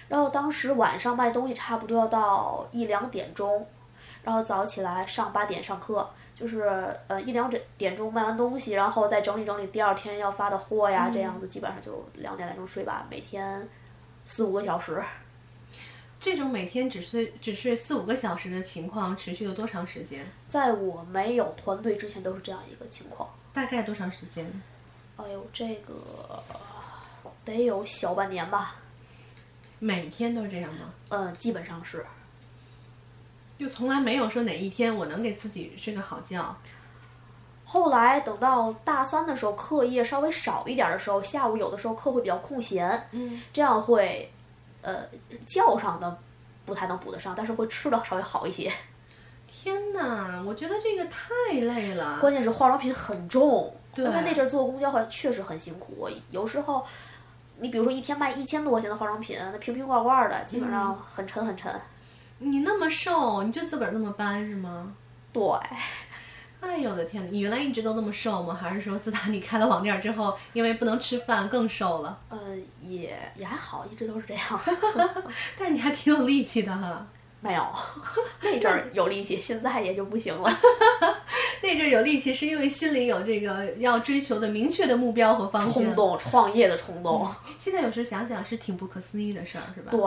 [0.08, 3.66] 然后当时晚上卖东西差不多要到一两点钟，
[4.22, 13.68] 然后早起来上八点上课，就是呃一两点点钟卖完东西，然后再整理整理第二天要发的货呀，这样子基本上就两点来钟睡吧，每天
[14.24, 15.02] 四五个小时。
[16.26, 20.26] 这种每天只睡只睡四五个小时的情况持续了多长时间？
[20.48, 23.30] 在我没有团队之前都是这样一个情况。
[23.52, 24.44] 大概多长时间？
[25.18, 26.42] 哎呦，这个
[27.44, 28.74] 得有小半年吧，
[29.78, 30.92] 每天都是这样吗？
[31.10, 32.04] 嗯，基本上是。
[33.56, 36.56] 就从来没有说哪一天我能给自己睡个好觉。
[37.64, 44.28] 后来等到大三的时候，课业稍微少一点的时候，下午有的时候课会比较空闲，嗯，这样会，
[44.86, 45.04] 呃，
[45.44, 46.16] 觉上的
[46.64, 48.72] 不太能补得上，但是会吃的稍微好一些。
[49.48, 52.20] 天哪，我觉得这个太累了。
[52.20, 55.92] 关键是化妆品很重，对因为那阵儿坐公交确实很辛苦。
[55.98, 56.86] 我有时候，
[57.58, 61.74] 你比如说一天卖一千多块钱的化妆品，那瓶瓶罐罐的，基本上很沉很沉。
[62.38, 64.92] 你那么瘦，你就自个儿那么搬是吗？
[65.32, 65.42] 对，
[66.66, 67.30] 哎呦我的天哪！
[67.30, 68.52] 你原来一直都那么瘦吗？
[68.60, 72.18] 还是说自打你开了网店之后，因为不能吃饭更瘦了？
[72.28, 72.38] 呃，
[72.82, 74.42] 也也还好，一直都是这样。
[75.58, 77.06] 但是你还挺有力气的哈。
[77.40, 77.62] 没有，
[78.42, 80.50] 那阵儿有力气，现在也就不行了。
[81.62, 85.72] 那阵儿有力气，是因为心里有这个要追求的明确的目标和方向。
[85.72, 87.26] 冲动，创业的冲动。
[87.58, 89.90] 现在有时想想是挺不可思议的事儿，是吧？
[89.92, 90.00] 对。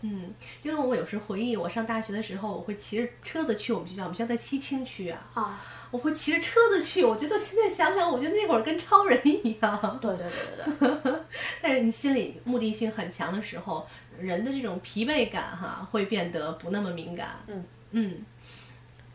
[0.00, 7.04] 嗯，就是我有时回忆，我上大学的时候，我会骑着车子去我们学校，我们学校在西青区啊，啊，我会骑着车子去。
[7.04, 9.98] 我觉得现在想想，我觉得那会儿跟超人一样。
[10.00, 11.12] 对对对对对。
[11.60, 13.86] 但是你心里目的性很强的时候，
[14.18, 17.30] 人的这种疲惫感哈会变得不那么敏感。
[17.48, 18.24] 嗯嗯，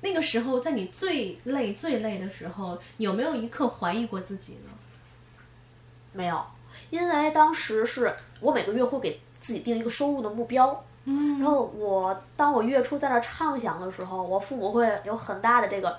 [0.02, 4.72] 那个时候在你最累最累的时候，有没有一刻怀疑过自己呢？
[6.12, 6.46] 没有，
[6.90, 15.98] 因为当时是我每个月会给自己定一个收入的目标，嗯然后我当我月初在那儿畅想的时候，我父母会有很大的这个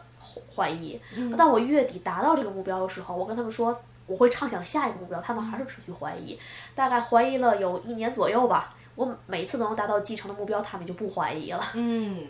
[0.57, 0.99] 怀疑。
[1.37, 6.39] 当我月底达到这个目标的时候，我跟他们说我会畅想下一个目标，他们还是持续怀疑，
[6.75, 8.75] 大概怀疑了有一年左右吧。
[8.95, 11.63] 我每次都能达到继承的目标，他们就不怀疑了。
[11.75, 12.27] 嗯，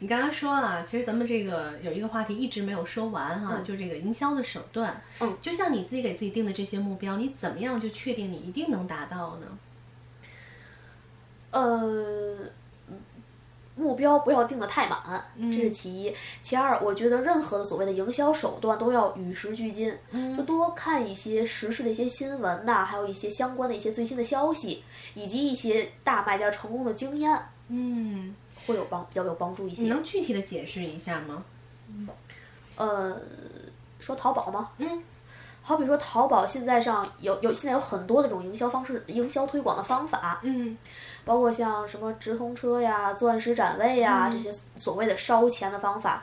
[0.00, 5.00] 你刚刚说啊，其实咱们这个有一个话题一直没有说完哈、嗯就是这个营销的手段。
[5.20, 9.46] 嗯，就像你自己给自己定的这些目标，你怎么样就确定你一定能达到呢？
[11.50, 12.36] 呃，
[13.76, 16.14] 目标不要定的太满，这是其一。
[16.42, 19.96] 其二，我觉得任何的所谓的营销手段都要与时俱进，
[20.36, 24.84] 就多看一些时事的一些新闻呐、还有一些相关的一些最新的消息，
[25.14, 27.36] 以及一些大卖家成功的经验，
[27.68, 28.34] 嗯，
[28.66, 29.82] 会有帮比较有帮助一些。
[29.82, 31.44] 你能具体的解释一下吗？
[32.76, 33.20] 呃，
[33.98, 34.70] 说淘宝吗？
[34.78, 35.02] 嗯。
[35.62, 40.76] 好比说淘宝现在上有有现在有很多的这种营销方式、营销推广的方法，嗯，
[41.24, 46.22] 包括像什么直通车呀、钻石展位呀这些所谓的烧钱的方法。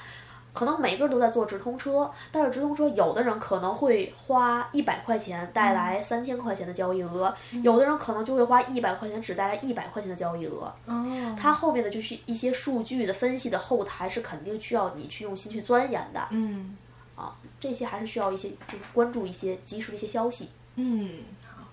[0.54, 7.32] 可能每个人都在做直通车，但是直通车有的人可能会花一百块钱带来三千块钱的交易额，
[7.62, 10.74] 有的人可能就会花一百块钱只带来一百块钱的交易额。
[10.88, 16.28] 哦，它后面的就是一些数据的分析的后台是肯定需要你去用心去钻研的。
[16.32, 16.76] 嗯，
[17.16, 20.50] 啊，这些还是需要一些就是关注一些及时的一些消息。
[20.74, 21.66] 嗯，好，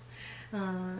[0.50, 0.98] 嗯，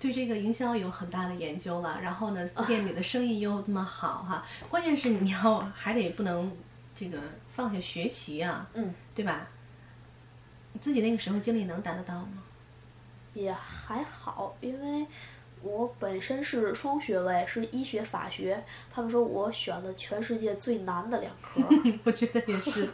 [0.00, 6.50] 对这个营销有很大的研究了，然后呢，店里的生意又这么好哈，关键是你要还得不能。
[6.92, 9.46] 这个放下学习啊，嗯，对吧？
[10.72, 12.42] 你自己那个时候精力能达得到吗？
[13.32, 15.06] 也还好，因为
[15.62, 18.62] 我本身是双学位，是医学法学。
[18.90, 21.62] 他们说我选了全世界最难的两科。
[22.04, 22.90] 我觉得也是，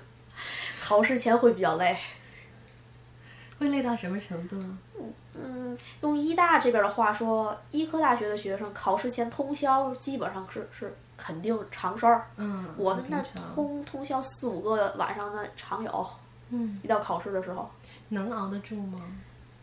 [0.80, 1.96] 考试前会比较累。
[3.58, 4.56] 会累到什么程度？
[5.00, 5.12] 嗯，
[6.00, 10.94] 用医大这边的话说，医科大学的学生考试前通宵，基本上是是。
[11.18, 16.06] 肯定常事儿，嗯，我们那通通宵四五个晚上呢常有，
[16.50, 17.70] 嗯，一到考试的时候，
[18.10, 19.00] 能熬得住吗？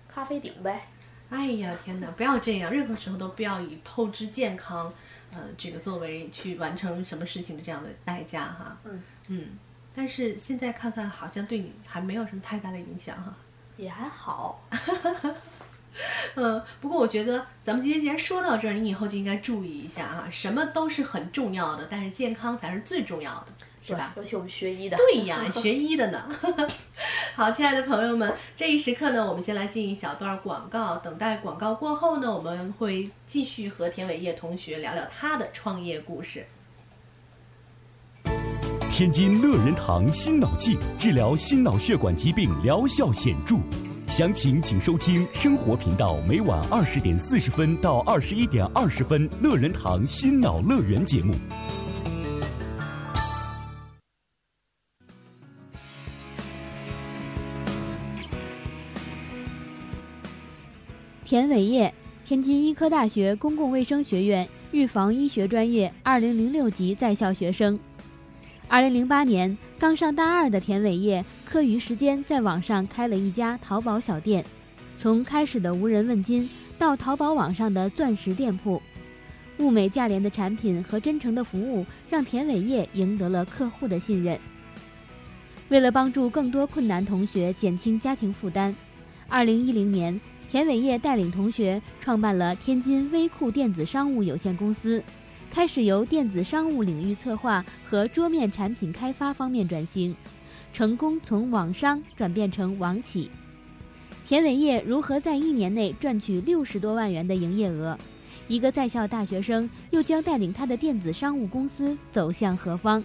[0.10, 0.88] 咖啡顶呗。
[1.30, 4.92] 哎呀天哪，不要这样，任何时候都不要以透支健康，
[5.32, 8.76] 呃，这个作为去完成什么事情的这样的代价哈。
[8.84, 9.50] 嗯嗯，
[9.94, 13.32] 但是现在看看，好像对你还没有什么太大的影响哈。
[13.78, 14.60] 也还好。
[16.36, 23.54] 嗯，不过我觉得咱们今天既然说到这儿，你以后就应该注意一下啊，什么都是很重要的，但是健康才是最重要的，
[23.86, 24.14] 是吧？
[24.18, 24.98] 尤其我们学医的。
[24.98, 26.30] 对呀， 学医的呢。
[27.36, 36.46] 好，亲爱的朋友们，这一时刻呢，我们先来进一小段广告，等待广告过后呢，我们会继续和田伟业同学聊聊他的创业故事。
[38.92, 43.58] 天津乐仁堂心脑剂治疗心脑血管疾病疗效显著。
[44.16, 51.34] 详情请收听生活频道每晚二十点四十分到二十一点二十分乐仁堂心脑乐园节目。
[61.26, 61.92] 田伟业，
[62.24, 67.80] 天津医科大学公共卫生学院预防医学专业二零零六级在校学生。
[68.68, 74.44] 二零零八年，刚上大二的田伟业，课余时间在网上开了一家淘宝小店。
[74.98, 78.82] 从开始的无人问津，到淘宝网上的钻石店铺，
[79.60, 84.40] 物美价廉的产品和真诚的服务，让田伟业赢得了客户的信任。
[85.70, 88.76] 为了帮助更多困难同学减轻家庭负担，
[89.28, 95.04] 二零一零年，田伟业带领同学创办了天津微库电子商务有限公司。
[95.52, 100.16] 开始由电子商务领域策划和桌面产品开发方面转型，
[100.74, 103.30] 成功从网商转变成网企。
[104.26, 107.96] 田伟业如何在一年内赚取六十多万元的营业额？
[108.48, 113.04] 一个在校大学生又将带领他的电子商务公司走向何方？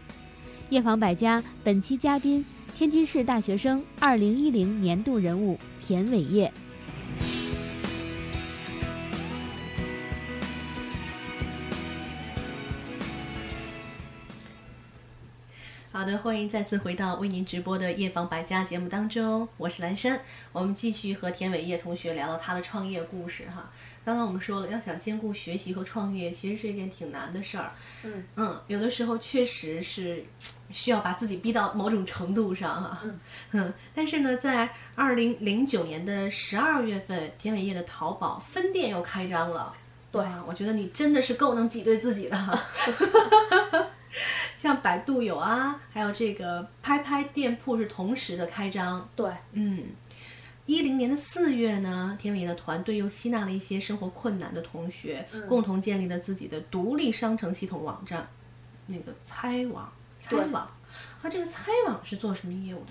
[0.71, 6.51] 夜访百家本期嘉宾：天津市大学生二零一零年度人物田伟业。
[15.99, 20.21] 好的，欢迎再次回到为您直播的夜访百家节目当中，我是蓝山。
[20.53, 23.69] 我们继续和田伟业同学聊聊他的创业故事哈。
[24.05, 27.73] 刚刚我们说了，要想兼顾学习和创业，其实是一件挺难的事儿。
[28.05, 30.25] 嗯嗯，有的时候确实是
[30.71, 33.01] 需要把自己逼到某种程度上哈。
[33.03, 39.75] 嗯嗯，但是呢，在二零零九年的十二月份，田伟业的淘宝分店又开张了。
[40.13, 42.57] 对，啊我觉得你真的是够能挤兑自己的哈。
[44.57, 49.09] 像百度有啊，还有这个拍拍店铺是同时的开张。
[49.15, 49.85] 对，嗯，
[50.67, 58.29] 一零年的四月呢，田伟的团队又吸纳了一些生活困难的同学，共同建立了自己的独立商城系统网站，
[58.87, 59.93] 那个猜网。
[60.21, 60.63] 猜网，
[61.23, 62.87] 啊，这个猜网是做什么业务的？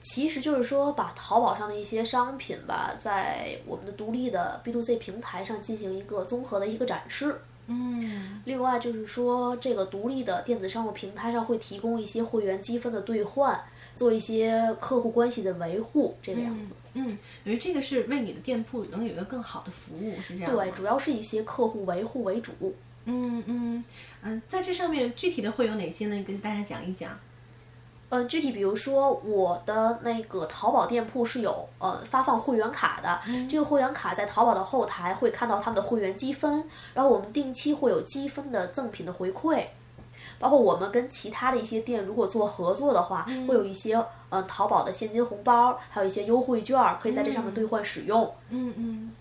[0.00, 7.42] 其实就是说，把淘宝上的一些商品吧，在我们的独立的 B to C 平台上进行一个综合的一个展示。
[7.68, 13.58] 嗯，另外就是说，这个独立的电子商务平台上会提供一些会员积分的兑换，
[13.94, 16.72] 做一些客户关系的维护，这个样子。
[16.94, 17.06] 嗯，
[17.44, 22.52] 因为这个是为你的店铺能有一个更好的服务，是这样对，主要是一些客户维护为主。
[23.04, 23.84] 嗯嗯
[24.22, 26.24] 嗯，在这上面具体的会有哪些呢？
[26.26, 27.18] 跟大家讲一讲。
[28.12, 39.64] 呃，具体比如说我的那个淘宝店铺是有呃发放会员卡的，这个会员卡在淘宝的后台会看到他们的会员积分，然后我们定期会有积分的赠品的回馈，
[40.38, 43.98] 包括我们跟其他的一些店如果做合作的话，会有一些
[44.28, 48.30] 呃淘宝的现金红包，还有一些优惠券儿可以在这上面兑换使用。
[48.50, 49.12] 嗯嗯。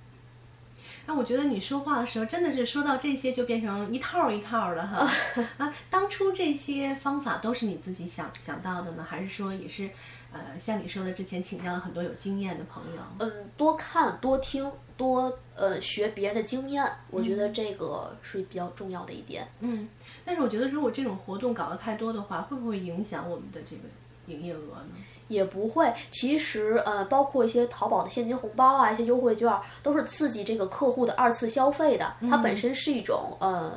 [1.06, 5.08] 那我觉得你说话的时候，真的是说到这些就变成一套一套的哈
[5.58, 5.74] 啊！
[5.90, 9.90] 当初这些方法都是你自己想想到的呢，还是说也是
[10.32, 13.02] 呃像你说的之前请教了很多有经验的朋友？
[13.20, 19.48] 嗯，多看多听多呃学别人的经验，我觉得这个是比较重要的一点。
[19.60, 19.90] 嗯，
[20.24, 23.82] 但是我觉得如果这种活动搞得太多的话，会不会影响我们的这个
[24.28, 24.96] 营业额呢？
[25.32, 29.52] 也不会，其实呃，包括一些淘宝的现金红包啊，一些优惠券，
[29.82, 32.14] 都是刺激这个客户的二次消费的。
[32.30, 33.72] 它本身是一种呃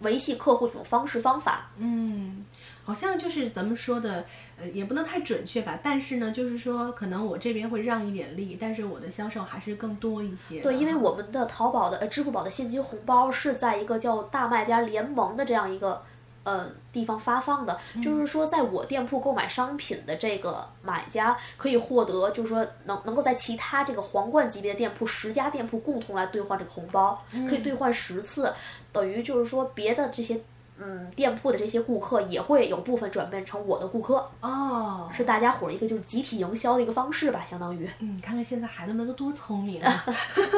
[0.00, 1.70] 维系客户这种方式方法。
[1.78, 2.46] 嗯，
[2.84, 4.24] 好像就是咱们说的，
[4.58, 5.78] 呃，也不能太准确吧。
[5.82, 10.60] 但是呢，就是说，可能我这边会让一点利，但是我的销售还是更多一些。
[10.60, 16.02] 对，因为我们的淘宝的呃支付宝的现金红包是在一个叫大卖家联盟的这样一个。
[16.44, 28.54] 呃，地方发放的，就是说，在我店铺购买商品的这个买家可以获得，就是说能能够在其他这个皇冠级别的店铺十家店铺共同来兑换这个红包，可以兑换十次，
[28.92, 30.40] 等于就是说别的这些。
[30.76, 37.88] 嗯，店铺的这些顾客也会有部分转变成我的顾客哦，是大家伙儿一个就是集体营销的一个方式吧，相当于。
[38.00, 40.04] 嗯，看看现在孩子们都多聪明啊！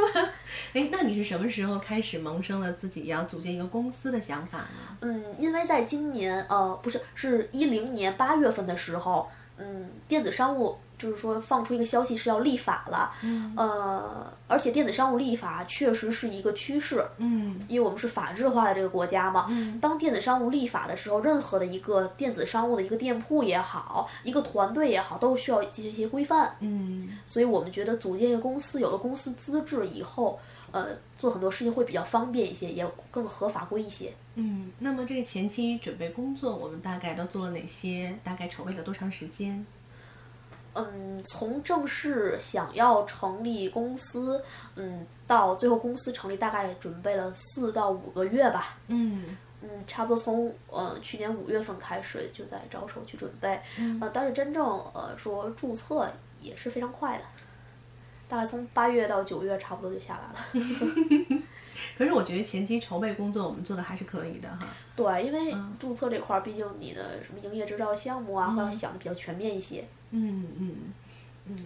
[0.73, 4.97] 哎，那你是什么时候开始萌生了自己要组建一个公司的想法呢？
[5.03, 9.29] 嗯，因为在今年呃，不是，是一零年八月份的时候，
[9.59, 10.77] 嗯，电子商务。
[10.99, 13.13] 就是说，放出一个消息是要立法了，
[13.55, 30.41] 呃，而且电子商务立法确实是一个趋势，嗯，因为我们是法制化的这个国家嘛，嗯，当电子商务立法的时候，任何的一个电子商务的一个店铺也好，一个团队也好，都需要进行一些规范，嗯，所以我们觉得组建一个公司，有了公司资质以后，
[30.77, 34.13] 呃，做很多事情会比较方便一些，也更合法规一些。
[34.35, 38.15] 嗯，那么这个前期准备工作，我们大概都做了哪些？
[38.23, 39.65] 大概筹备了多长时间？
[40.75, 48.77] 嗯，从正式想要成立公司，嗯，到最后公司成立，大概准备了四到五个月吧。
[48.89, 49.25] 嗯
[49.63, 54.63] 嗯，差不多从呃去年五月份开始就在着手去准备，嗯，呃，但是真正
[54.93, 56.13] 呃说注册
[56.43, 57.25] 也是非常快的，
[58.29, 61.43] 大概从八月到九月差不多就下来了。
[61.99, 64.67] 可是我觉得前期筹备工作我们做的还是可以的哈。
[64.97, 69.87] 对，因为注册这块儿，毕竟你的什么营业执照项目啊，会要想的比较全面一些。
[70.11, 70.75] 嗯嗯
[71.47, 71.57] 嗯，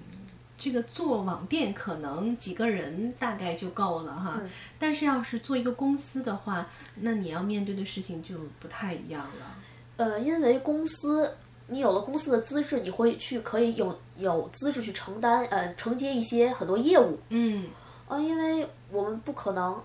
[0.59, 4.41] 这个做网店可能几个人大概就够了哈，
[4.79, 9.57] 但是要是做一个公司的话，那你要面对的事情就不太一样了。
[9.97, 11.35] 呃，因为公司
[11.71, 17.19] 你有了公司的资质，你会去可以有有资质去承担呃承接一些很多业务。
[17.31, 17.69] 嗯，
[18.09, 19.81] 啊，因为我们不可能。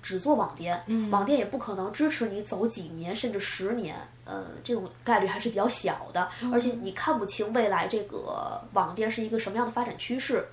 [0.00, 0.80] 只做网店，
[1.10, 6.26] 网店也不可能支持你走几年甚至十年，呃，这种概率还是比较小的。
[6.52, 10.46] 而且你看不清未来这个网店是一个什么样的发展趋势。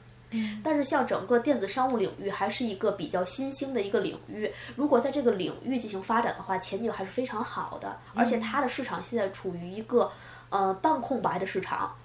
[0.62, 7.96] 但是像整个电子商务领域还是一个比较新兴的一个领域，如果在这个领域进行发展的话，前景还是非常好的。
[8.14, 10.12] 而且它的市场现在处于一个
[10.50, 11.96] 呃半空白的市场。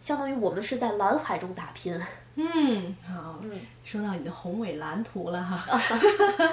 [0.00, 1.94] 相当于我们是在蓝海中打拼。
[2.36, 3.38] 嗯，好，
[3.84, 5.62] 说到你的宏伟蓝图了哈。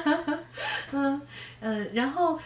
[0.92, 1.22] 嗯
[1.62, 2.38] 呃，然后，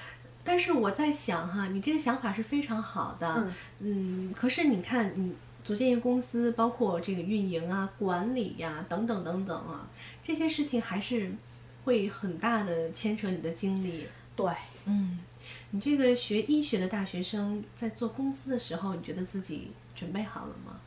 [0.44, 3.48] 但是我在想哈，你这个想法是非常好的。
[3.80, 9.88] 嗯，可是你看，你组建一个公司，包括这个运营啊、管理呀等等等等啊，
[10.22, 11.32] 这些事情还是
[11.84, 14.08] 会很大的牵扯你的精力。
[14.36, 14.52] 对，
[14.86, 15.20] 嗯，
[15.72, 20.80] 你这个学医学的大学生在做公司的时候，你觉得自己准备好了吗？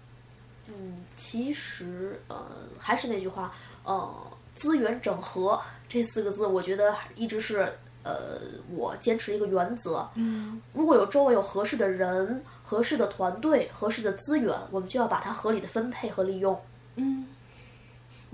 [0.68, 2.46] 嗯，其实呃，
[2.78, 3.52] 还是那句话，
[3.84, 7.70] 呃，资源整合这四个字，我觉得一直是
[8.02, 10.08] 呃，我坚持一个原则。
[10.14, 16.58] 嗯，如果有周围有合适的人、合适的团队、合适的资源，我们就要把它合理的分配和利用。
[16.96, 17.26] 嗯，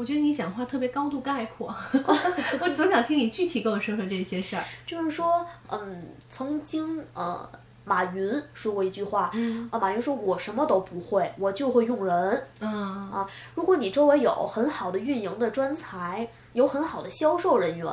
[0.01, 4.64] 我觉得你讲话特别高度概括， 我总想听你具体跟我说说这些事儿。
[4.86, 7.46] 就是说，嗯，曾经呃。
[7.82, 9.32] 马云说过一句话，
[9.70, 17.88] 啊，马云说：“我什么都不会，我就会用人。”啊，如果你周围有很好的运营的专才，有很好的销售人员，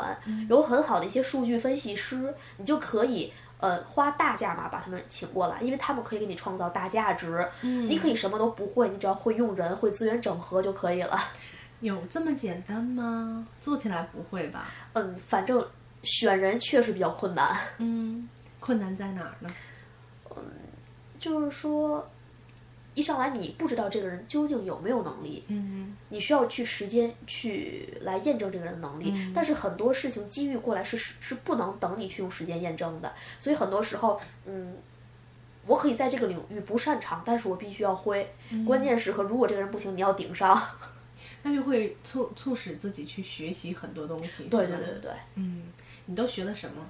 [0.50, 7.48] 有很好的一些数据分析师，你就可以呃花大价码把他们请过来，因为他们可以给你创造大价值。
[7.62, 11.18] 你可以什么都不会，你只要会用人，会资源整合就可以了。
[11.80, 13.46] 有这么简单吗？
[13.62, 14.68] 做起来不会吧？
[14.94, 15.66] 嗯，反正
[16.04, 17.56] 选人确实比较困难。
[17.78, 18.28] 嗯，
[18.60, 19.50] 困难在哪儿呢？
[20.36, 20.44] 嗯
[21.20, 22.08] 就是说，
[22.94, 29.32] 一上来你不知道这个人究竟有没有能力，嗯你需要去时间去来验证这个人的能力。
[29.34, 34.76] 但是很多事情机遇过来是是是不能等你去用时间验证的，所以很多时候，嗯，
[35.66, 38.34] 我可以在这个领域不擅长，但是我必须要会。
[38.66, 40.62] 关键时刻，如果这个人不行，你要顶上。
[41.48, 44.44] 那就会促促使自己去学习很多东西。
[44.46, 45.12] 对对对对对。
[45.36, 45.64] 嗯，
[46.06, 46.86] 你都学了什么？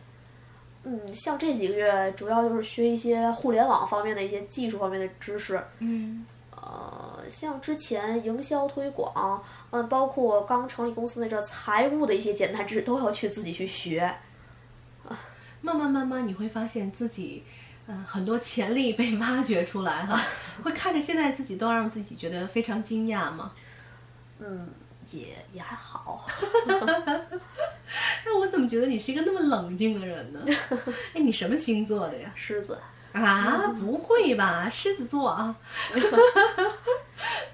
[0.84, 5.64] 嗯，像这几个月，主要就是学一些互联网方面的一些技术方面的知识。
[5.80, 14.12] 嗯呃，像之前营销推广，嗯，包括刚成立公司那阵儿，财务的一些简单知识都要去自己去学。
[15.62, 17.44] 慢慢慢慢，你会发现自己，
[17.88, 20.22] 嗯、很多潜力被挖掘出来哈，
[20.64, 23.52] 会看着现在自己都让自己觉得非常惊讶吗？
[24.40, 24.68] 嗯，
[25.12, 26.28] 也也还好。
[28.26, 30.40] 那我怎么觉得你是一个那么冷静的人呢？
[31.16, 32.32] 哎，你什么星座的呀？
[32.36, 32.78] 狮子，
[33.14, 35.56] 啊，不会吧，狮子座啊。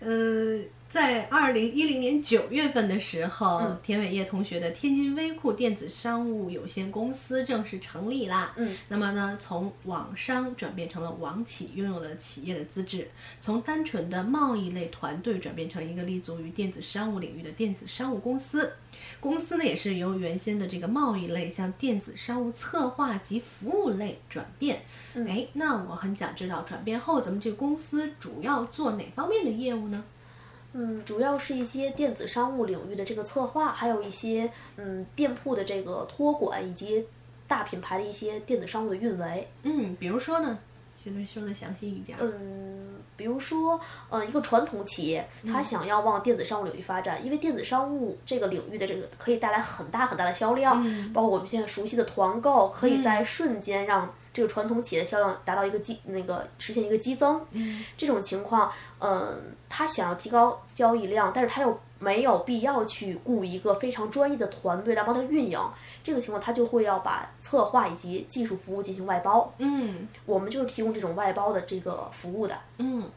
[0.00, 0.58] 呃，
[0.94, 8.52] 在二零一零年九月份的时候，嗯田伟业同学的天津微库电子商务有限公司正式成立啦。
[8.54, 13.06] 嗯，那么呢，从网商转变成了网企，拥有了企业的资质；
[13.40, 18.72] 从单纯的贸易类团队转变成一个立足于电子商务领域的电子商务公司。
[19.18, 24.82] 公司呢也是由原先的这个贸易类向电子商务策划及服务类转变。
[25.14, 30.04] 哎、那我很想知道，转变后咱们这个公司主要做哪方面的业务呢？
[30.76, 37.06] 嗯，主要是一些电子商务领域的这个策划，还有一些嗯店铺的这个托管，以及
[37.46, 39.48] 大品牌的一些电子商务的运维。
[39.62, 40.58] 嗯，比如说呢，
[41.02, 42.18] 说的说的详细一点。
[42.20, 43.78] 嗯，比如说，
[44.10, 57.40] 呃，一个传统企业，它想要往电子商务领域发展，因为电子商务这个领域的这个可以带来很大很大的销量，包括我们现在熟悉的团购，可以在瞬间让这个传统企业的销量达到一个激那个实现一个激增。
[57.96, 65.58] 这种情况，嗯、他想要提高交易量，但是他又没有必要去雇一个非常专业的团队来帮他运营。
[66.02, 69.54] 这个情况，他就会要把策划以及技术服务进行外包。
[69.58, 72.58] 嗯我们就是提供这种外包的这个服务的。
[72.78, 73.08] 嗯，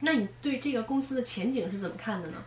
[0.00, 2.38] 那你对这个公司的前景是怎么看的呢？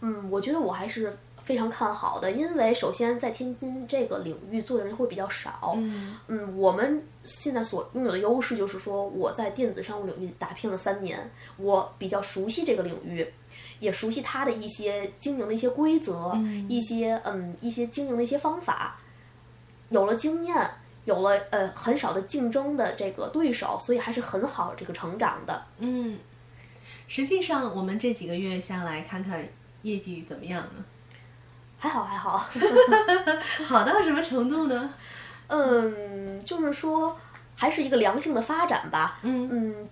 [0.00, 5.74] 嗯，我觉得我还是非常看好的，因为首先在天津这个领域做的人会比较少。
[5.76, 13.26] 嗯嗯，我们现在所拥有的优势就是说，我在电子商务领域打拼了三年，我比较熟悉这个领域，
[13.78, 16.34] 也熟悉它的一些经营的一些规则，
[16.66, 18.98] 一些嗯一些经营的一些方法，
[19.90, 20.70] 有了经验，
[21.04, 25.66] 有了呃很少的竞争的这个对手，所以还是很好这个成长的。
[25.78, 26.18] 嗯，
[27.06, 29.46] 实际上我们这几个月下来看看
[29.82, 30.82] 业绩怎么样呢？
[31.84, 32.48] 还好还好，
[33.66, 34.90] 好到什么程度呢？
[35.48, 37.14] 嗯，就是说
[37.54, 39.18] 还是一个良性的发展吧。
[39.20, 39.88] 嗯嗯，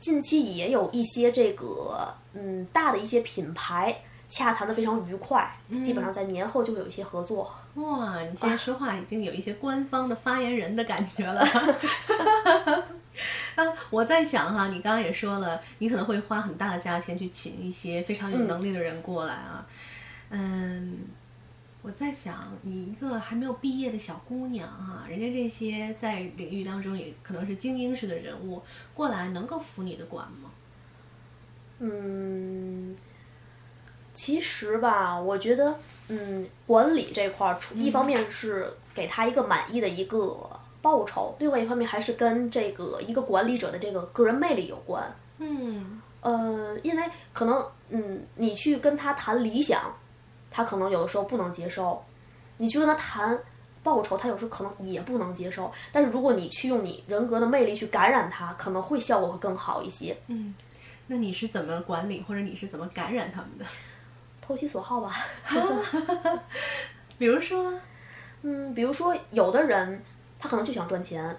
[0.00, 3.94] 近期也有一些这个嗯大的一些品牌
[4.30, 7.54] 洽谈的非常愉快，基本上在年后就会有一些合作。
[7.74, 11.44] 哇，你现在说话已经有一些官方的发言人的感觉了。
[13.56, 19.66] 啊，我在想哈，你刚刚也说了，你可能会花很大的价钱去请一些非常有能力的人过来啊。
[19.66, 19.74] 嗯，
[21.80, 28.60] 我在想，你一个还没有毕业的小姑娘哈、人家这些在领域当中也可能是精英式的人物
[28.94, 30.50] 过来，能够服你的管吗？
[31.78, 32.96] 嗯，
[34.12, 35.74] 其实吧，我觉得，
[36.08, 40.50] 嗯，管理这块儿，一方面是给他一个满意的一个
[40.82, 45.14] 报酬，另外一方面还是跟这个一个管理者的这个个人魅力有关。
[45.38, 47.02] 嗯呃，因为
[47.32, 49.94] 可能，嗯，你去跟他谈理想，
[50.50, 52.02] 他可能有的时候不能接受；
[52.56, 53.38] 你去跟他谈
[53.82, 55.70] 报酬，他有时候可能也不能接受。
[55.92, 60.16] 但是如果你去用你人格的魅力去感染他，可能会效果会更好一些。
[60.26, 60.54] 嗯，
[61.06, 63.64] 那你是怎么管理，或者你是怎么感染他们的？
[64.40, 65.12] 投其所好吧。
[67.18, 67.72] 比如说，
[68.42, 70.02] 嗯，比如说有的人
[70.38, 71.36] 他可能就想赚钱，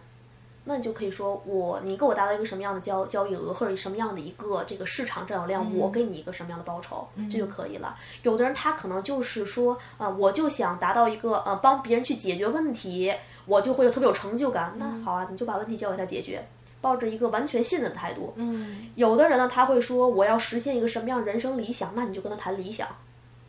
[0.70, 7.97] 那你就可以说我你给我达到一个什么样的交交易额，或者什么样的一个这个市场占有量，我给你一个什么样的报酬，这就可以了。
[8.22, 13.11] 有的人他可能就是说，呃，我就想达到一个呃帮别人去解决问题，
[13.47, 14.72] 我就会有特别有成就感。
[14.78, 16.47] 那好啊，你就把问题交给他解决。
[16.82, 22.88] 抱着一个完全信任的态度，嗯有的人呢，他会说我要实现一个什么样的人生理想，那你就跟他谈理想。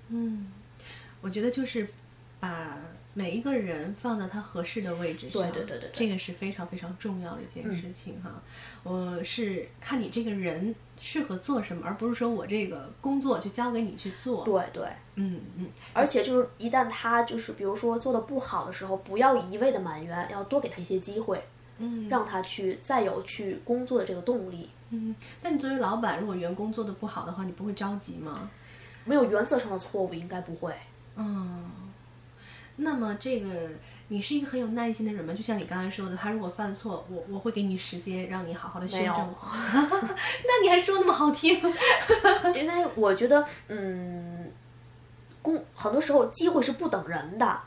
[0.08, 0.50] 嗯，
[1.20, 1.86] 我觉得就是
[2.40, 2.76] 把
[3.20, 8.42] 每一个人放在他合适的位置上，对对对这个是非常非常重要的一件事情哈。
[8.82, 14.42] 我是看你这个人适合做什么，而不是说我这个工作就交给你去做。
[14.44, 21.42] 对对，嗯嗯，而且就是一旦他就是比如说做的不好的时候，不要一味的埋怨，要多给他一些机会。
[21.82, 24.68] 嗯让他去再有去工作的这个动力。
[24.90, 28.50] 嗯，但你作为老板，如果员工做的不好的话，你不会着急吗？
[29.04, 30.74] 没有原则上的错误，应该不会。
[31.16, 31.70] 嗯，
[32.82, 33.48] 那么这个
[34.08, 35.34] 你是一个很有耐心的人吗？
[35.34, 39.06] 就像你刚才说的，他如果犯错，我我会给你时间让你好好的修正。
[39.14, 41.60] 那你还说那么好听？
[42.56, 44.50] 因为我觉得，嗯，
[45.42, 47.60] 工很多时候机会是不等人的。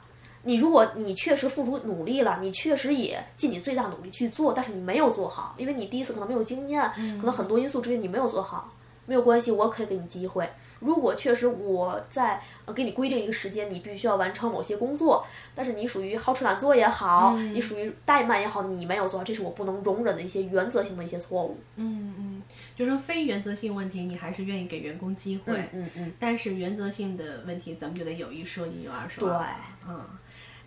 [0.45, 8.73] 你如果你确实付出努力了，你确实也尽你最大努力去做，但是你没有做好，因为你第一次可能没有经验，可能很多因素之一你没有做好，
[9.05, 10.49] 没有关系，我可以给你机会。
[10.79, 15.25] 如果确实我在呃给你规定一个时间，你必须要完成某些工作，
[15.55, 21.57] 但是你属于好吃懒做也好，你属于怠慢也好，你没有做好，这是我不能容忍的一些原则性的一些错误。
[21.75, 22.43] 嗯嗯，
[22.75, 25.53] 就是说非原则性问题，你还是愿意给员工机会。
[25.71, 29.47] 嗯嗯，但是原则性的问题，咱们就得有一说一，有二说二对。
[29.89, 30.01] 嗯，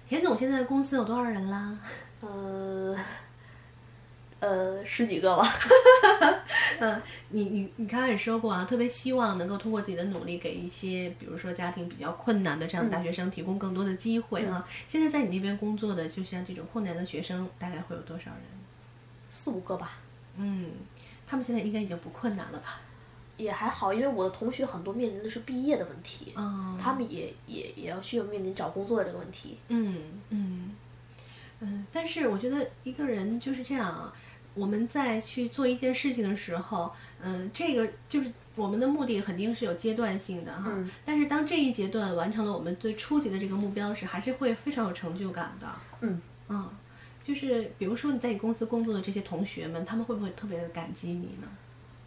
[0.09, 1.78] 田总现在公司有多少人啦？
[2.20, 2.97] 呃，
[4.41, 5.45] 呃，十几个吧。
[6.78, 14.66] 嗯，你你你刚才也说过啊，特别希望能够通过自己的努力，给一些比如说家庭比较困难的这样的大学生提供更多的机会啊。
[14.87, 18.41] 现在在你那边工作的，就像这种困难的学生，大概会有多少人？
[19.30, 19.93] 四五个吧，
[20.37, 20.70] 嗯，
[21.26, 22.80] 他们现在应该已经不困难了吧？
[23.39, 29.59] 也还好，因为我的同学很多面临的是毕业的问题，嗯，他们也也也要需要面临找工作的这个问题。
[29.68, 30.74] 嗯嗯
[31.61, 34.12] 嗯，但是我觉得一个人就是这样啊。
[34.57, 36.90] 我们在去做一件事情的时候，
[37.22, 40.64] 嗯，这个就是我们的目的肯定是有阶段性的哈。
[40.68, 45.66] 嗯但是当这一阶段完成了我们最初级的这个目标时，还是会非常有成就感的。
[46.00, 46.68] 嗯嗯，
[47.22, 51.48] 就是比如说你在你公司工作的这些同学们，他们会不会特别的感激你呢？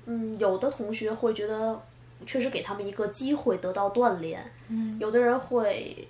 [0.06, 1.80] 嗯，有的同学会觉得
[2.26, 6.08] 确实给他们一个机会得到锻炼，嗯，有的人会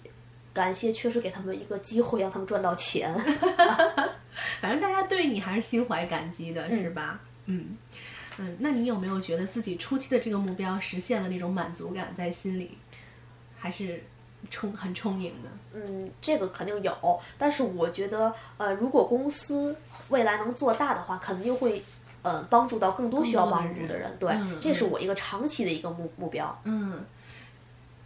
[0.53, 3.13] 感谢确实给他们一个机会让他们赚到钱。
[4.61, 7.19] 反正大家对你还是心怀感激的，是吧？
[7.45, 7.77] 嗯
[8.37, 12.77] 嗯，那你有没有觉得自己初期的这个目标实现了那种满足感在心里，
[13.57, 14.01] 还是
[14.49, 15.49] 充很充盈的？
[15.73, 19.75] 嗯，这个肯定有，但是我觉得，呃，如果公司
[20.07, 21.83] 未来能做大的话，肯定会，
[22.21, 24.17] 呃，帮助到更多需要帮助的人人。
[24.17, 26.57] 对，嗯这是我一个长期的一个目目标。
[26.63, 27.03] 嗯，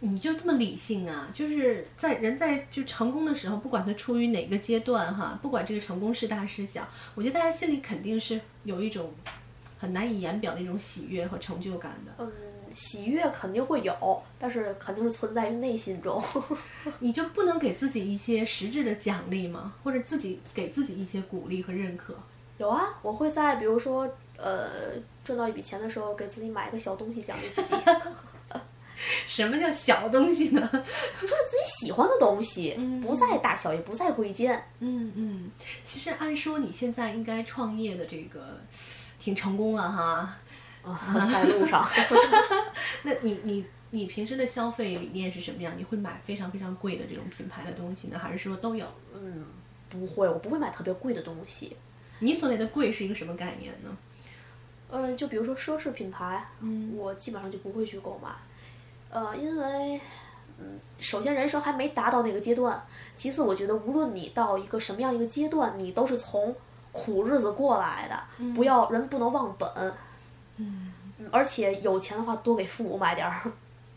[0.06, 1.28] 你就这么理性啊？
[1.32, 9.10] 就是在人在就成功的时候，不管他处于哪个阶段哈，不管这个成功是大是小，我觉得大家心里肯定是有一种
[9.78, 12.12] 很难以言表的一种喜悦和成就感的。
[12.18, 12.30] 嗯，
[12.70, 16.22] 喜悦肯定会有，但是肯定是存在于内心中。
[17.00, 19.72] 你就不能给自己一些实质的奖励吗？
[19.82, 22.14] 或者自己给自己一些鼓励和认可？
[22.58, 24.92] 有啊，我会在比如说，呃，
[25.24, 27.74] 赚到一笔钱的时候，给自己买一个小东西奖励自己，
[29.26, 30.68] 什么叫小东西呢？
[30.72, 34.62] 就是自己喜欢的东西，不在大小，也不在贵贱。
[34.80, 35.50] 嗯嗯，
[35.82, 38.60] 其实按说你现在应该创业的这个
[39.18, 40.36] 挺成功了哈。
[40.82, 41.86] 啊， 在路上。
[43.02, 45.72] 那你你你平时的消费理念是什么样？
[45.76, 48.86] 你会买非常非常贵的这种品牌的东西呢，还是说都有？
[49.14, 49.46] 嗯，
[49.88, 51.76] 不会，我不会买特别贵的东西。
[52.18, 53.96] 你所谓的贵是一个什么概念呢？
[54.90, 58.28] 嗯，就比如说奢侈品牌，嗯我基本上就不会去购买。
[59.14, 60.00] 呃，因为，
[60.58, 62.84] 嗯，首先人生还没达到那个阶段，
[63.14, 66.54] 其次我觉得无论你到一个什么样一个阶段，你都是从
[66.90, 69.70] 苦日子过来的，不要人不能忘本。
[70.56, 73.40] 嗯嗯而且有钱的话，多给父母买点儿，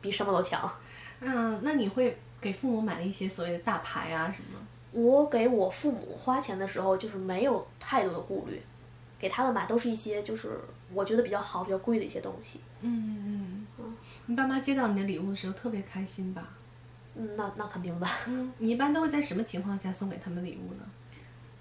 [0.02, 0.72] 比什么都强。
[1.20, 4.60] 嗯，那你会给父母买一些所谓的大牌啊什么？
[4.92, 8.62] 我给我父母花钱的时候，就是没有太多的顾虑，
[9.20, 10.60] 给他们买都是一些就是
[10.94, 12.62] 我觉得比较好、比较贵的一些东西。
[12.82, 13.57] 嗯嗯嗯，
[14.28, 16.50] 你爸妈接到你的礼物的时候特别开心吧？
[17.16, 20.84] 嗯，那那肯定的，嗯，你一般都会在什么情况下送给他们礼物呢？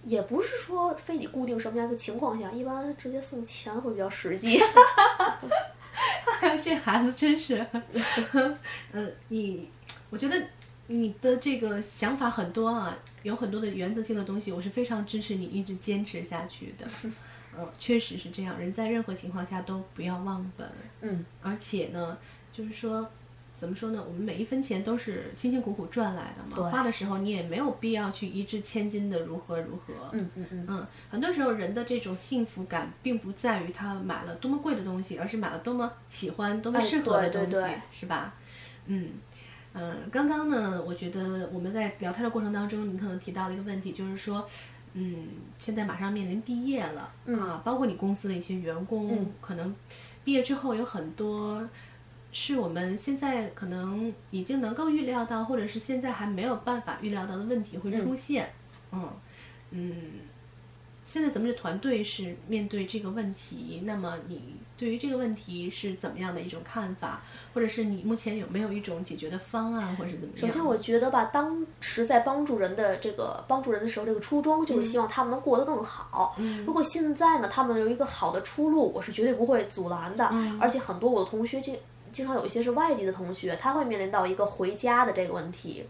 [0.05, 4.61] 也不是说非得固定什么样的情况下，一般直接送钱会比较实际。
[6.41, 7.67] 哎呀，这孩子真是，
[8.93, 9.69] 嗯，你，
[10.11, 10.41] 我觉得
[10.89, 16.87] 你的这个想法很多啊，有很多的原则性的东西，我是非常支持你一直坚持下去的。
[17.59, 22.19] 嗯，确实是这样，人在任何情况下都不要忘本，嗯而且呢，
[22.57, 23.09] 就是说。
[23.59, 24.05] 怎么说呢？
[24.07, 29.95] 我们每一分钱都是辛辛苦苦赚来的嘛，花的时候你也没有必要去一掷千金的如何如何。
[30.13, 38.35] 嗯嗯嗯，嗯，很多时候人的这种幸福感，并不在于他买了多么贵的东西，而是买了多么喜欢、多么哎适合的东西，对对对是吧？
[38.89, 39.13] 嗯，
[39.73, 44.47] 嗯，刚刚呢，我觉得我们在聊天的过程当中，你可能提到了一个问题，就是说，
[44.93, 49.75] 嗯，现在马上面临毕业了、啊，包括你公司的一些员工，嗯可能
[50.27, 51.67] 毕业之后有很多。
[52.39, 58.53] 是我们现在可能已经能够预料到，或者是现在还没有办法预料到的问题会出现。
[58.93, 59.09] 嗯
[59.71, 59.95] 嗯，
[61.07, 67.23] 现在咱们的团队是面对这个问题，那么你对于这个问题是怎么样的一种看法，
[67.55, 70.41] 或者是你目前有没有一种解决的方案，或者是怎么样？
[70.41, 76.37] 首先，我觉得吧，当时在帮助人的这个帮助人的时候，这个初衷就是希望他们能过得更好。
[76.39, 80.29] 嗯如果现在呢，他们有一个好的出路，我是绝对不会阻拦的。
[80.33, 81.75] 嗯而且很多我的同学经
[82.17, 85.87] 经常有一些是外地的同学，他会面临到一个回家的这个问题。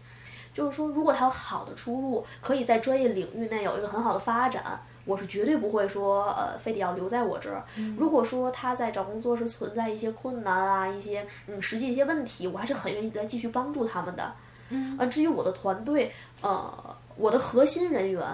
[0.53, 7.63] 就是说，如果他有好的出路，可以在专业领域内有一个很好的发展，我是绝对不会说呃，非得要留在我这儿。
[7.95, 14.33] 如果说他在找工作时存在一些困难啊，一些嗯实际一些问题，我还是很愿意再继续帮助他们的。
[14.69, 16.11] 嗯呃，至于我的团队，
[16.41, 18.25] 呃，我的核心人员，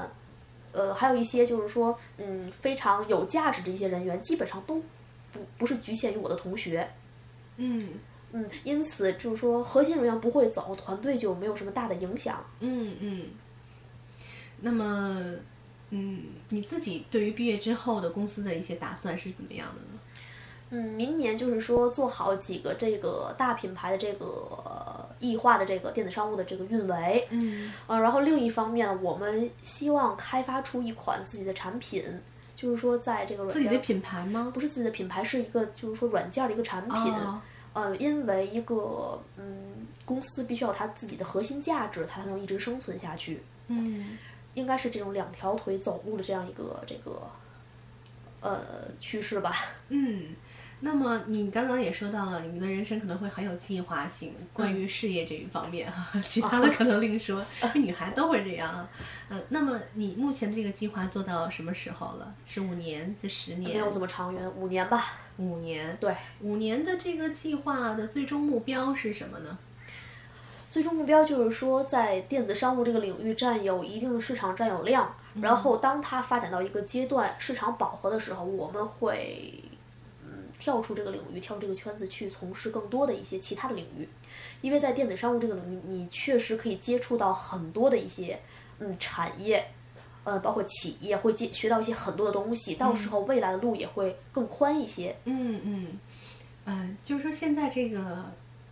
[0.72, 4.82] 呃，还有一些就是说，嗯，非常有价值的一些人员，基本上都
[5.34, 6.90] 不不是局限于我的同学。
[7.58, 7.82] 嗯
[8.32, 12.44] 嗯，因此就是说，核心人员不会走，团队就没有什么大的影响。
[12.60, 13.26] 嗯嗯。
[14.62, 15.22] 那么，
[15.92, 20.00] 嗯，你自己对于毕业之后的公司的一些打算是怎么样的呢？
[20.70, 24.26] 嗯，明年就是说做好几个这个大品牌的这个
[24.66, 32.04] 呃异化的这个电子商务的这个运维，嗯呃，然后另一方面，我们希望开发出一款自己的产品，
[32.56, 34.52] 就是说在这个软件自己的品牌吗？
[34.54, 37.14] 不是自己的品牌，是一个就是说软件的一个产品。
[37.14, 37.42] 哦
[37.74, 43.42] 呃，因为一个嗯公司必须要它自己的核心价值，它才能一直生存下去。
[43.68, 44.18] 嗯
[44.54, 47.20] 应该是这种两条腿走路的这样一个这个
[48.42, 48.62] 呃
[49.00, 49.56] 趋势吧。
[49.90, 50.36] 嗯。
[50.86, 57.44] 那么你刚刚也说到了，你们的人生可能会很有计划性，关于事业这一方面哈， 其他的可能另说。
[57.76, 58.90] 女孩都会这样啊。
[59.30, 62.36] 呃，那么你目前的这个计划做到什么时候了？
[62.46, 63.16] 是五年？
[63.22, 63.72] 是十年？
[63.72, 65.14] 没有这么长远，五年吧。
[65.38, 65.96] 五年。
[66.02, 69.58] 对，五年的这个计划的最终目标是什么呢？
[70.70, 79.73] 最终目标就是说，在电子商务这个领域占有一定的市场占有量，然后当它发展到一个阶段，市场饱和的时候，我们会嗯
[80.64, 84.08] 跳出这个领域，跳出这个圈子去从事更多的一些其他的领域，
[84.62, 88.40] 因为在电子商务这个领域，你确实可以接触到很多的一些
[88.80, 89.68] 嗯产业。
[90.24, 95.14] 呃，包括企业会接学到一些很多的东西，到时候未来的路也会更宽一些。
[95.26, 96.00] 嗯嗯，
[96.64, 98.24] 呃，就是说现在这个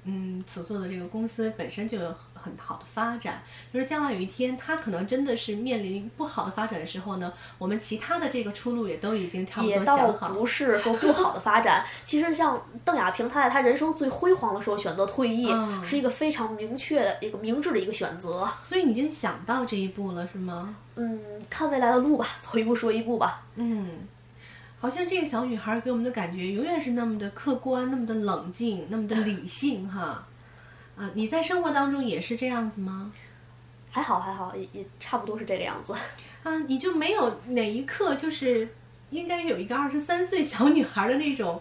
[0.06, 10.30] 嗯所做的这个公司本身就有很好的发展，就是将来有一天他可能真的是面临不好的发展的时候呢，我们其他的这个出路也都已经差不也倒多想好。
[10.30, 18.48] 不是说不好的发展， 其实像邓亚萍，她在她人生最辉煌的时候选择退役，嗯是一个非常明确的一个明智的一个选择。
[18.60, 20.76] 所以你已经想到这一步了，是吗？
[20.96, 21.20] 嗯，
[21.50, 23.44] 看未来的路吧， 走一步说一步吧。
[23.56, 24.00] 嗯，
[24.80, 30.26] 好像这个小女孩给我们的感觉永远是那么的客观，那么的冷静，那么的理性哈。
[31.02, 33.12] 啊、你在生活当中也是这样子吗？
[33.90, 35.94] 还好还好，也也差不多是这个样子。
[36.44, 38.70] 啊，你就没有哪一刻就是
[39.10, 41.60] 应该有一个二十三岁小女孩的那种，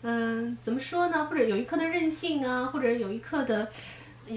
[0.00, 1.26] 嗯、怎么说呢？
[1.26, 3.70] 或者有一刻的任性啊，或者有一刻的，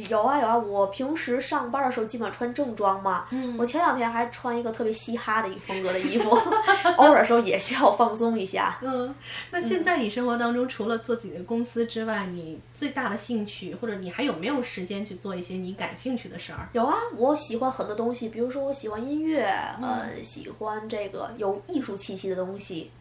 [0.10, 3.26] 有啊有啊，我平时上班的时候基本上穿正装嘛。
[3.32, 6.30] 嗯我前两天还穿一个特别嘻哈的一个风格的衣服，
[6.98, 8.78] 偶尔的时候也需要放松一下。
[8.82, 9.14] 嗯，
[9.52, 16.70] 那现在你生活当中除了做自己的公司之外，你最大的兴趣，或者你还有没有时间去做一些你感兴趣的事儿？
[16.74, 19.46] 有啊，我喜欢很多东西，比如说我喜欢音乐，
[19.82, 22.92] 呃，喜欢这个有艺术气息的东西。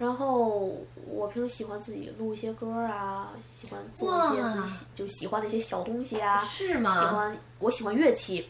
[0.00, 0.74] 然后
[1.06, 6.38] 我平时喜欢自己录一些歌啊，喜欢做一些自己喜就喜欢的一些小东西啊。
[6.42, 6.90] 是吗？
[6.98, 8.48] 喜欢我喜欢乐器，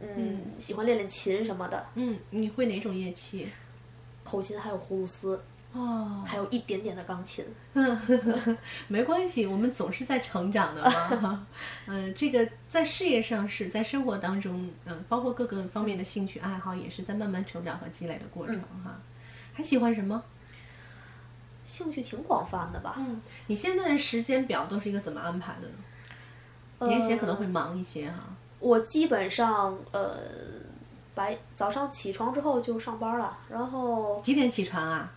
[0.00, 3.48] 嗯，喜欢练练琴什么的，嗯，你会哪种乐器？
[4.24, 5.40] 口琴还有葫芦丝，
[5.72, 7.44] 哦，还有一点点的钢琴。
[8.88, 10.82] 没关系，我们总是在成长的
[11.20, 11.46] 嘛。
[11.86, 19.00] 嗯，呃，这个在事业上是在生活当中，嗯、包括各个方面的兴趣爱好，也是在慢慢成长和积累的过程哈。
[19.52, 20.20] 还喜欢什么？
[21.70, 22.94] 兴趣挺广泛的吧？
[22.96, 26.88] 嗯，你现在的时间表都是一个怎么安排的呢？
[26.88, 28.16] 年前可能会忙一些哈。
[28.58, 30.16] 我基本上呃，
[31.14, 35.12] 白早上起床之后就上班了，然后几点起床啊？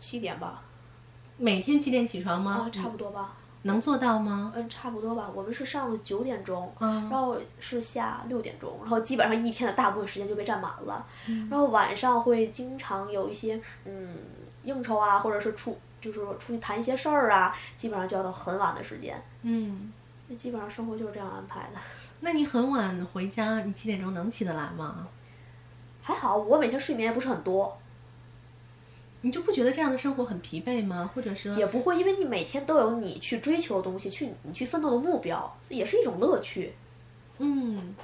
[0.00, 0.62] 七点吧，
[1.36, 2.66] 每天七点起床吗？
[2.66, 3.34] 啊，差不多吧。
[3.62, 4.52] 能做到吗？
[4.54, 5.28] 嗯，差不多吧。
[5.34, 11.06] 我们是上九点钟，嗯然后是下六点钟，然后基本上一天的大部分时间就被占满了。
[11.26, 14.16] 嗯然后晚上会经常有一些嗯
[14.66, 19.20] 应酬啊，或者是出就是说出去谈一些事儿啊，基本上就要到很晚的时间。
[19.42, 19.90] 嗯，
[20.28, 21.80] 那基本上生活就是这样安排的。
[22.20, 25.08] 那你很晚回家，你几点钟能起得来吗？
[26.02, 27.78] 还好，我每天睡眠也不是很多，
[29.22, 31.10] 你就不觉得这样的生活很疲惫吗？
[31.14, 36.74] 或者说，也不会，因为你每天都有你去追求的东西，去你去奋斗的目标，也是一种乐趣。
[37.38, 37.94] 嗯，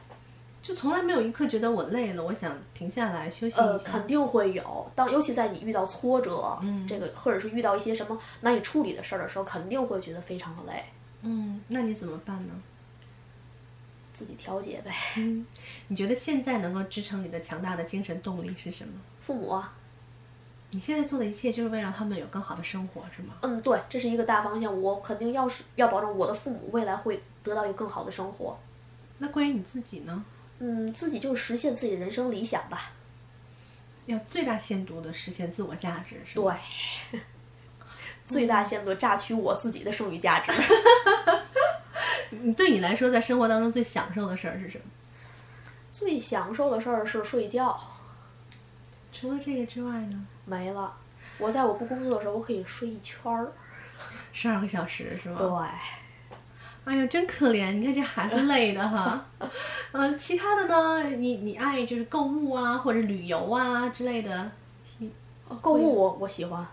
[0.62, 3.62] 就从来没有一刻觉得我累了，我想停下来休息一下。
[3.64, 4.90] 呃，肯定会有。
[4.94, 10.84] 当尤其在你遇到挫折，嗯，这个或者是遇到一些什么难以处理的事儿的时候，肯定会觉得非常的累。
[11.22, 12.54] 嗯，那你怎么办呢？
[14.12, 14.92] 自己调节呗。
[15.16, 15.44] 嗯，
[15.88, 18.92] 你觉得现在能够支撑你的强大的精神动力是什么？
[19.18, 19.74] 父母啊，
[20.70, 23.34] 你现在做的一切就是为了让他们有更好的生活，是吗？
[23.40, 24.80] 嗯，对，这是一个大方向。
[24.80, 28.56] 我肯定要是要保证我的父母未来会得到一个更好的生活。
[29.18, 30.24] 那关于你自己呢？
[30.64, 32.92] 嗯，自己就实现自己人生理想吧。
[34.06, 36.60] 要最大限度的实现自我价值，是吧？
[37.10, 37.20] 对，
[38.24, 40.52] 最大限度榨取我自己的剩余价值。
[42.30, 44.84] 你 对你来说，在生活当中最享受的事儿是什么？
[45.90, 47.76] 最享受的事儿是睡觉。
[49.12, 50.24] 除了这个之外呢？
[50.44, 50.96] 没了。
[51.38, 53.50] 我在我不工作的时候，我可以睡一圈儿，
[54.32, 55.36] 十二个小时是吗？
[55.38, 56.01] 对。
[56.84, 57.72] 哎呀，真可怜！
[57.74, 59.24] 你看这孩子累的哈。
[59.92, 61.04] 嗯， 其他的呢？
[61.16, 64.50] 你你爱就是购物啊，或者旅游啊之类的。
[65.60, 66.66] 购物我我喜欢，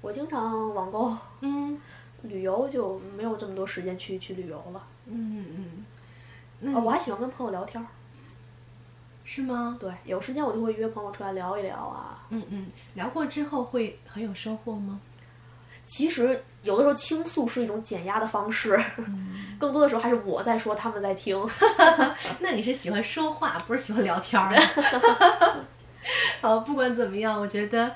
[0.00, 1.16] 我经常网购。
[1.40, 1.80] 嗯。
[2.22, 4.82] 旅游就没有这么多时间去去旅游了。
[5.06, 5.84] 嗯嗯。
[6.60, 7.86] 那我还喜欢跟朋友聊天儿。
[9.24, 9.76] 是吗？
[9.80, 12.24] 对，有时间我就会约朋友出来聊一聊啊。
[12.30, 15.00] 嗯嗯，聊过之后会很有收获吗？
[15.86, 18.78] 其实有的时候倾诉是一种减压的方式，
[19.58, 21.38] 更多的时候还是我在说，他们在听。
[22.40, 24.54] 那你是喜欢说话，不是喜欢聊天儿？
[26.40, 27.92] 好，不管怎么样，我觉得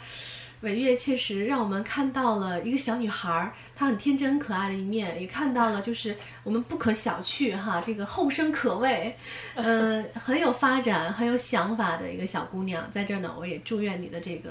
[0.60, 9.16] 伟月确实让我们看到了一个小女孩儿，她很天真可爱的一面，也看到了就是我们不可小觑哈，这个后生可畏，
[9.54, 12.90] 嗯，很有发展、很有想法的一个小姑娘。
[12.90, 14.50] 在这儿呢，我也祝愿你的这个。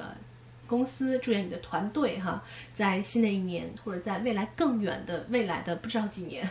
[0.68, 2.43] 公司祝愿你的团队哈，
[2.74, 6.47] 在新的一年或者在未来更远的未来的不知道几年，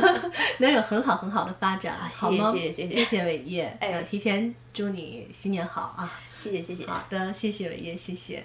[0.58, 2.52] 能有很好很好的发展，好吗？
[2.52, 6.20] 谢谢谢谢谢谢伟业，哎，提前祝你新年好啊！
[6.36, 8.44] 谢谢谢谢，好的，谢谢伟业，谢谢。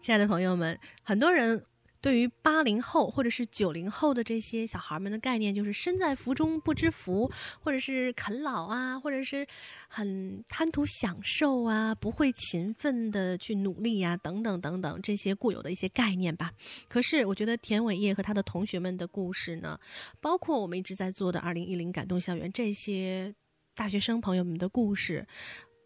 [0.00, 1.64] 亲爱的朋友们，很多人。
[2.06, 7.28] 对于八零后或者是九零后的这些小孩们的概念，就是身在福中不知福，
[7.58, 9.44] 或者是啃老啊，或者是
[9.88, 16.52] 很贪图享受啊，不会勤奋的去努力呀，等等等等这些固有的一些概念吧。
[16.88, 19.76] 可是，我觉得田伟业和他的同学们的故事呢，
[20.20, 23.34] 包括我们一直在做的二零一零感动校园这些
[23.74, 25.26] 大学生朋友们的故事。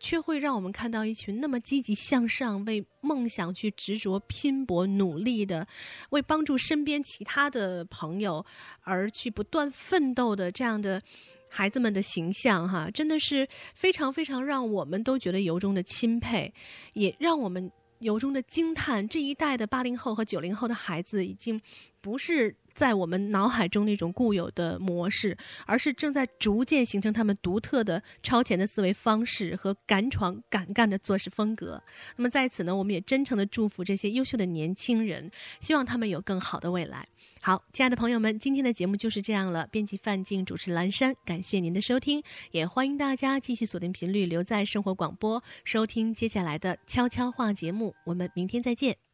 [0.01, 5.69] 却会让我们看到一群那么积极向上、为梦想去执着拼搏努力的，
[6.09, 8.45] 为帮助身边其他的朋友
[8.81, 11.01] 而去不断奋斗的这样的
[11.49, 16.53] 孩子们的形象，哈，真的是非常非常让我们都觉得由衷的钦佩，
[16.95, 19.07] 也让我们由衷的惊叹。
[19.07, 21.61] 这一代的八零后和九零后的孩子已经
[22.01, 22.57] 不是。
[22.73, 25.37] 在我们脑海中那种固有的模式，
[25.67, 31.83] 而是正在逐渐形成他们独特的超前的思维方式和敢闯敢干的做事风格。
[32.17, 37.05] 那么在此呢，我们也真诚的祝福这些优秀的年轻人，希望他们有更好的未来。
[37.41, 39.67] 好，亲爱的朋友们，今天的节目就是这样了。
[39.67, 42.23] 编辑范静，主持蓝山，感谢您的收听，
[42.53, 47.95] 也欢迎大家继续锁定频率，留在生活广播，收听接下来的悄悄话节目。
[48.05, 49.10] 我们明天再见。